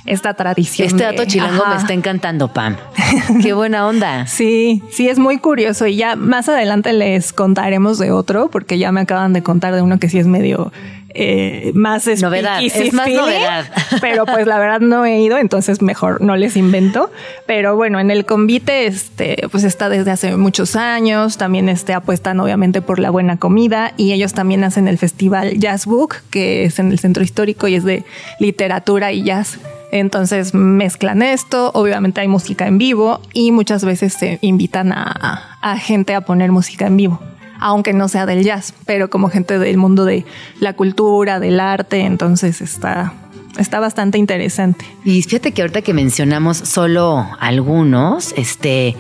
[0.08, 0.88] esta tradición.
[0.88, 1.76] Este de- dato chilango Ajá.
[1.76, 2.78] me está encantando, Pam.
[3.43, 4.26] Qué buena onda.
[4.26, 8.91] Sí, sí, es muy curioso y ya más adelante les contaremos de otro porque ya
[8.91, 10.72] me acaban de contar de uno que sí es medio
[11.14, 13.66] eh, más Novedad, es más novedad.
[14.01, 17.12] Pero pues la verdad no he ido, entonces mejor no les invento.
[17.45, 22.39] Pero bueno, en el convite este, pues está desde hace muchos años, también este, apuestan
[22.39, 26.80] obviamente por la buena comida y ellos también hacen el festival Jazz Book, que es
[26.80, 28.03] en el centro histórico y es de
[28.39, 29.59] literatura y jazz.
[29.91, 36.16] Entonces mezclan esto, obviamente hay música en vivo y muchas veces se invitan a gente
[36.16, 37.20] a poner música en vivo,
[37.62, 40.26] aunque no sea del jazz, pero como gente del mundo de
[40.59, 43.14] la cultura, del arte, entonces está,
[43.57, 44.86] está bastante interesante.
[45.05, 48.97] Y fíjate que ahorita que mencionamos solo algunos, este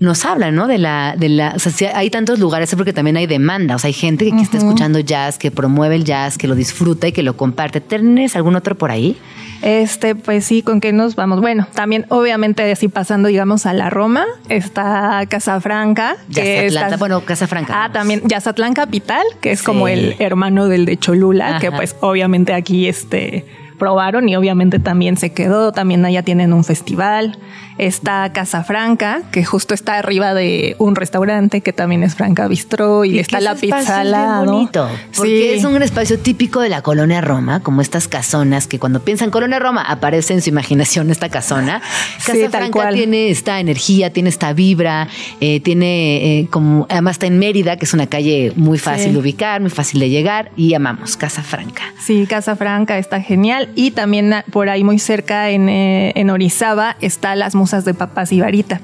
[0.00, 0.66] nos hablan, ¿no?
[0.68, 3.74] De la, de la, o sea, si hay tantos lugares es porque también hay demanda,
[3.74, 7.08] o sea, hay gente que está escuchando jazz, que promueve el jazz, que lo disfruta
[7.08, 7.80] y que lo comparte.
[7.80, 9.16] ¿Tienes algún otro por ahí?
[9.60, 11.40] Este, pues sí, ¿con qué nos vamos?
[11.40, 16.14] Bueno, también obviamente así pasando, digamos, a la Roma, está Casafranca.
[16.32, 17.92] que Yazatlán, está- bueno, Casafranca, Ah, vamos.
[17.94, 19.64] también Yazatlán Capital, que es Sí.
[19.66, 23.46] como el hermano del de Cholula, que pues obviamente aquí este
[23.80, 27.38] probaron y obviamente también se quedó, también allá tienen un festival.
[27.78, 33.04] Está Casa Franca, que justo está arriba de un restaurante que también es Franca Bistró
[33.04, 34.44] y, está la pizza al lado.
[34.52, 35.58] bonito, porque Sí.
[35.58, 39.58] es un espacio típico de la colonia Roma, como estas casonas que cuando piensan colonia
[39.58, 41.80] Roma aparece en su imaginación esta casona.
[42.18, 42.94] Casa Sí, tal Franca cual.
[42.94, 45.08] tiene esta energía, tiene esta vibra,
[45.40, 49.12] eh, tiene eh, como además está en Mérida, que es una calle muy fácil Sí.
[49.12, 51.82] de ubicar, muy fácil de llegar y amamos Casa Franca.
[52.04, 53.68] Sí, Casa Franca está genial.
[53.74, 57.54] Y también ah, por ahí muy cerca en, eh, en Orizaba está Las
[57.84, 58.80] De Papas y Varita.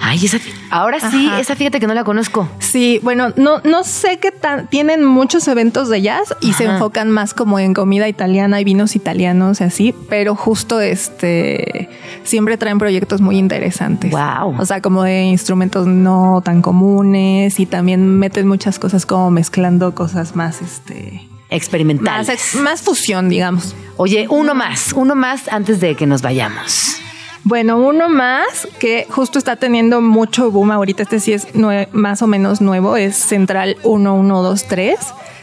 [0.00, 0.38] Ay, esa,
[0.70, 1.40] ahora sí, Ajá.
[1.40, 2.48] esa fíjate que no la conozco.
[2.58, 4.66] Sí, bueno, no, no sé qué tan.
[4.66, 8.96] Tienen muchos eventos de jazz y se enfocan más como en comida italiana y vinos
[8.96, 11.88] italianos y así, pero justo este.
[12.24, 14.10] Siempre traen proyectos muy interesantes.
[14.10, 14.60] Guau.
[14.60, 19.94] O sea, como de instrumentos no tan comunes y también meten muchas cosas como mezclando
[19.94, 21.28] cosas más, este.
[21.50, 22.18] Experimental.
[22.18, 23.74] Más, ex- más fusión, digamos.
[23.96, 26.96] Oye, uno más, uno más antes de que nos vayamos.
[27.44, 31.48] Bueno, uno más que justo está teniendo mucho boom ahorita, este sí es
[31.90, 34.96] más o menos nuevo, es Central 1123,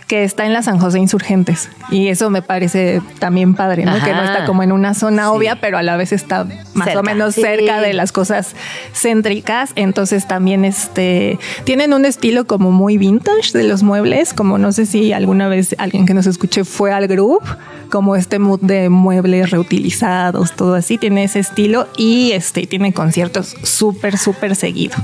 [0.10, 1.70] que está en la San José Insurgentes.
[1.92, 3.92] Y eso me parece también padre, ¿no?
[3.92, 4.06] Ajá.
[4.08, 5.30] Que no está como en una zona Sí.
[5.32, 7.00] obvia, pero a la vez está más Cerca.
[7.00, 7.42] o menos Sí.
[7.42, 8.56] cerca de las cosas
[8.94, 9.72] céntricas.
[9.76, 14.88] Entonces también este tienen un estilo como muy vintage de los muebles, como no sé
[14.88, 17.44] si alguna vez alguien que nos escuche fue al group,
[17.92, 23.56] como este mood de muebles reutilizados, todo así, tiene ese estilo y este tiene conciertos
[23.62, 24.96] súper, súper seguido.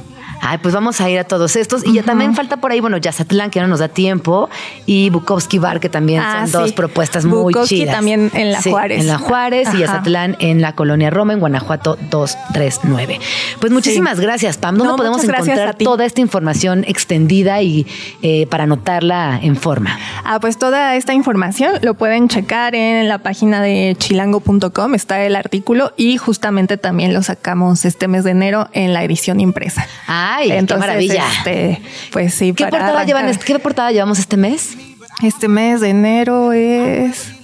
[0.48, 1.86] Ay, pues vamos a ir a todos estos.
[1.86, 4.50] Y ya también falta por ahí, bueno, Yazatlán, que no nos da tiempo,
[4.86, 7.96] y Bukowski Bar, que también Ah, son dos propuestas muy Bukowski chidas.
[7.96, 9.02] también en la Sí, Juárez.
[9.02, 9.80] En la Juárez y.
[9.80, 13.20] Yazatlán en la Colonia Roma, en Guanajuato 239.
[13.60, 14.76] Pues muchísimas gracias, Pam.
[14.78, 17.86] ¿Dónde No, podemos encontrar toda esta información extendida y
[18.22, 19.98] eh, para anotarla en forma?
[20.24, 25.36] Ah, pues toda esta información lo pueden checar en la página de chilango.com, está el
[25.36, 29.88] artículo y justamente también lo sacamos este mes de enero en la edición impresa.
[30.36, 31.28] Ay, qué maravilla.
[31.38, 31.82] este,
[32.12, 34.76] pues sí, ¿Qué para portada, llevan este- ¿Qué portada llevamos este mes?
[35.24, 37.35] Este mes de enero es...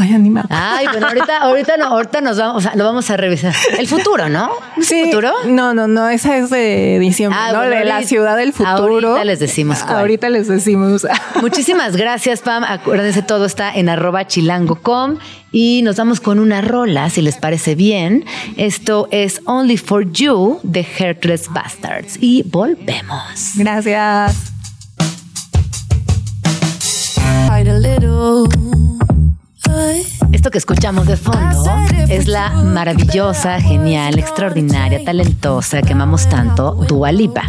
[0.00, 0.46] Ay, anima.
[0.48, 3.54] Ay, bueno, ahorita, ahorita, no, ahorita nos vamos, o sea, lo vamos a revisar.
[3.78, 4.50] El futuro, ¿no?
[4.78, 5.30] ¿Es el futuro?
[5.46, 7.58] No, no, no, esa es de diciembre, Ah, ¿no?
[7.58, 8.76] bueno, de la ahorita- ciudad del futuro.
[9.10, 9.98] ahorita les decimos cuál.
[9.98, 11.06] Ahorita les decimos.
[11.42, 12.64] Muchísimas gracias, Pam.
[12.64, 15.18] Acuérdense, todo está en arroba chilango.com
[15.52, 18.24] y nos vamos con una rola, si les parece bien.
[18.56, 23.52] Esto es Only for You de Heartless Bastards y volvemos.
[23.56, 24.34] Gracias.
[30.32, 31.64] Esto que escuchamos de fondo
[32.08, 37.44] es la maravillosa, genial, extraordinaria, talentosa que amamos tanto, Dua Lipa.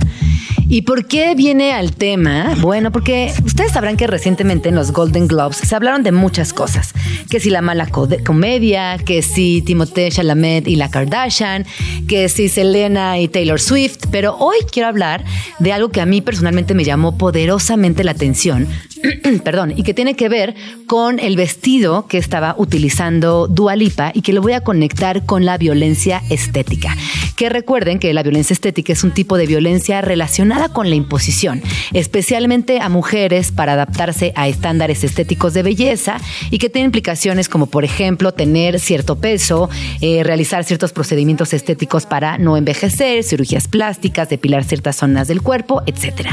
[0.72, 2.56] ¿Y por qué viene al tema?
[2.62, 6.94] Bueno, porque ustedes sabrán que recientemente en los Golden Globes se hablaron de muchas cosas.
[7.30, 11.66] Que si la mala comedia, que si Timothée Chalamet y la Kardashian,
[12.08, 14.06] que si Selena y Taylor Swift.
[14.12, 15.26] Pero hoy quiero hablar
[15.60, 18.66] de algo que a mí personalmente me llamó poderosamente la atención.
[19.44, 20.56] Perdón, y que tiene que ver
[20.88, 25.46] con el vestido que estaba utilizando Dua Lipa y que lo voy a conectar con
[25.46, 26.94] la violencia estética.
[27.38, 31.64] Que recuerden que la violencia estética es un tipo de violencia relacionada con la imposición,
[31.94, 36.18] especialmente a mujeres para adaptarse a estándares estéticos de belleza
[36.50, 39.70] y que tiene implicaciones como por ejemplo tener cierto peso,
[40.02, 45.82] eh, realizar ciertos procedimientos estéticos para no envejecer, cirugías plásticas, depilar ciertas zonas del cuerpo,
[45.86, 46.32] etc.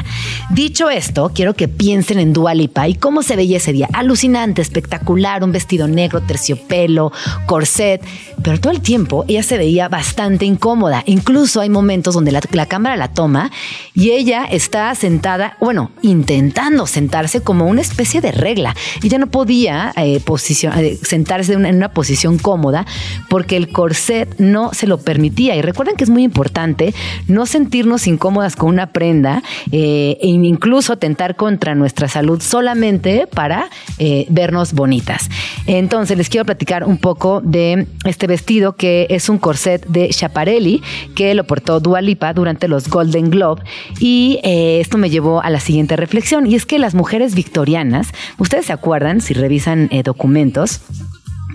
[0.50, 3.88] Dicho esto, quiero que piensen en Dua Lipa y cómo se veía ese día.
[3.92, 7.12] Alucinante, espectacular, un vestido negro, terciopelo,
[7.46, 8.02] corset,
[8.42, 11.02] pero todo el tiempo ella se veía bastante incómoda.
[11.06, 13.50] Incluso hay momentos donde la, cámara la toma
[13.94, 18.74] y ella está sentada, bueno, intentando sentarse como una especie de regla.
[19.02, 22.86] Ella no podía eh, eh, sentarse en una, posición cómoda
[23.28, 25.56] porque el corset no se lo permitía.
[25.56, 26.94] Y recuerden que es muy importante
[27.26, 29.42] no sentirnos incómodas con una prenda
[29.72, 35.28] eh, e incluso atentar contra nuestra salud solamente para eh, vernos bonitas.
[35.66, 40.82] Entonces les quiero platicar un poco de este vestido que es un corset de Schiaparelli
[41.14, 43.62] que lo portó Dua Lipa durante los Golden Globe.
[44.00, 48.08] Y eh, esto me llevó a la siguiente reflexión y es que las mujeres victorianas,
[48.38, 50.80] ustedes se acuerdan si revisan eh, documentos,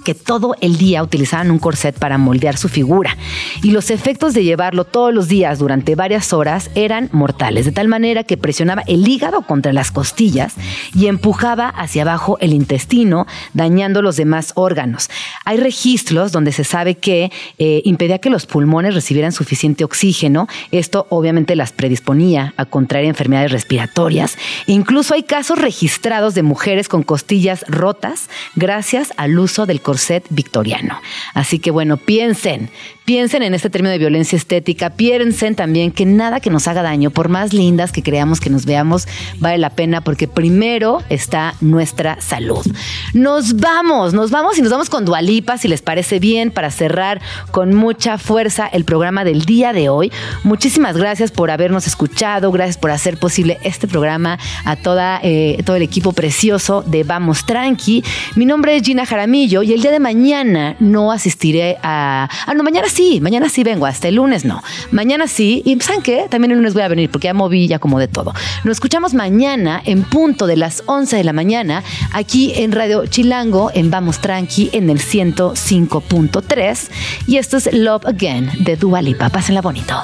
[0.04, 3.18] que todo el día utilizaban un corset para moldear su figura
[3.62, 7.88] y los efectos de llevarlo todos los días durante varias horas eran mortales, de tal
[7.88, 10.54] manera que presionaba el hígado contra las costillas
[10.93, 15.10] y empujaba hacia abajo el intestino, dañando los demás órganos.
[15.45, 21.08] Hay registros donde se sabe que eh, impedía que los pulmones recibieran suficiente oxígeno, esto
[21.10, 24.38] obviamente las predisponía a contraer enfermedades respiratorias.
[24.68, 29.93] Incluso hay casos registrados de mujeres con costillas rotas gracias al uso del corset
[30.30, 31.02] victoriano.
[31.34, 32.70] Así que bueno, piensen,
[33.06, 37.12] piensen en este término de violencia estética, piensen también que nada que nos haga daño,
[37.12, 39.08] por más lindas que creamos que nos veamos,
[39.39, 42.66] vale la pena porque primero está nuestra salud.
[43.14, 47.22] Nos vamos, nos vamos y nos vamos con Dualipa, si les parece bien, para cerrar
[47.51, 50.12] con mucha fuerza el programa del día de hoy.
[50.43, 55.76] Muchísimas gracias por habernos escuchado, gracias por hacer posible este programa a toda, eh, todo
[55.76, 58.04] el equipo precioso de Vamos Tranqui.
[58.36, 62.30] Mi nombre es Gina Jaramillo y el día de mañana no asistiré a...
[62.47, 64.62] Ah, no, mañana sí, mañana sí vengo, hasta el lunes no.
[64.91, 66.28] Mañana sí, y ¿saben qué?
[66.30, 68.34] También el lunes voy a venir porque ya moví ya como de todo.
[68.64, 73.72] Nos escuchamos mañana en punto de las 11 de la mañana aquí en Radio Chilango,
[73.74, 76.89] en Vamos Tranqui, en el 105.3.
[77.28, 79.30] Y esto es Love Again de Dua Lipa.
[79.30, 79.96] Pásenla bonito.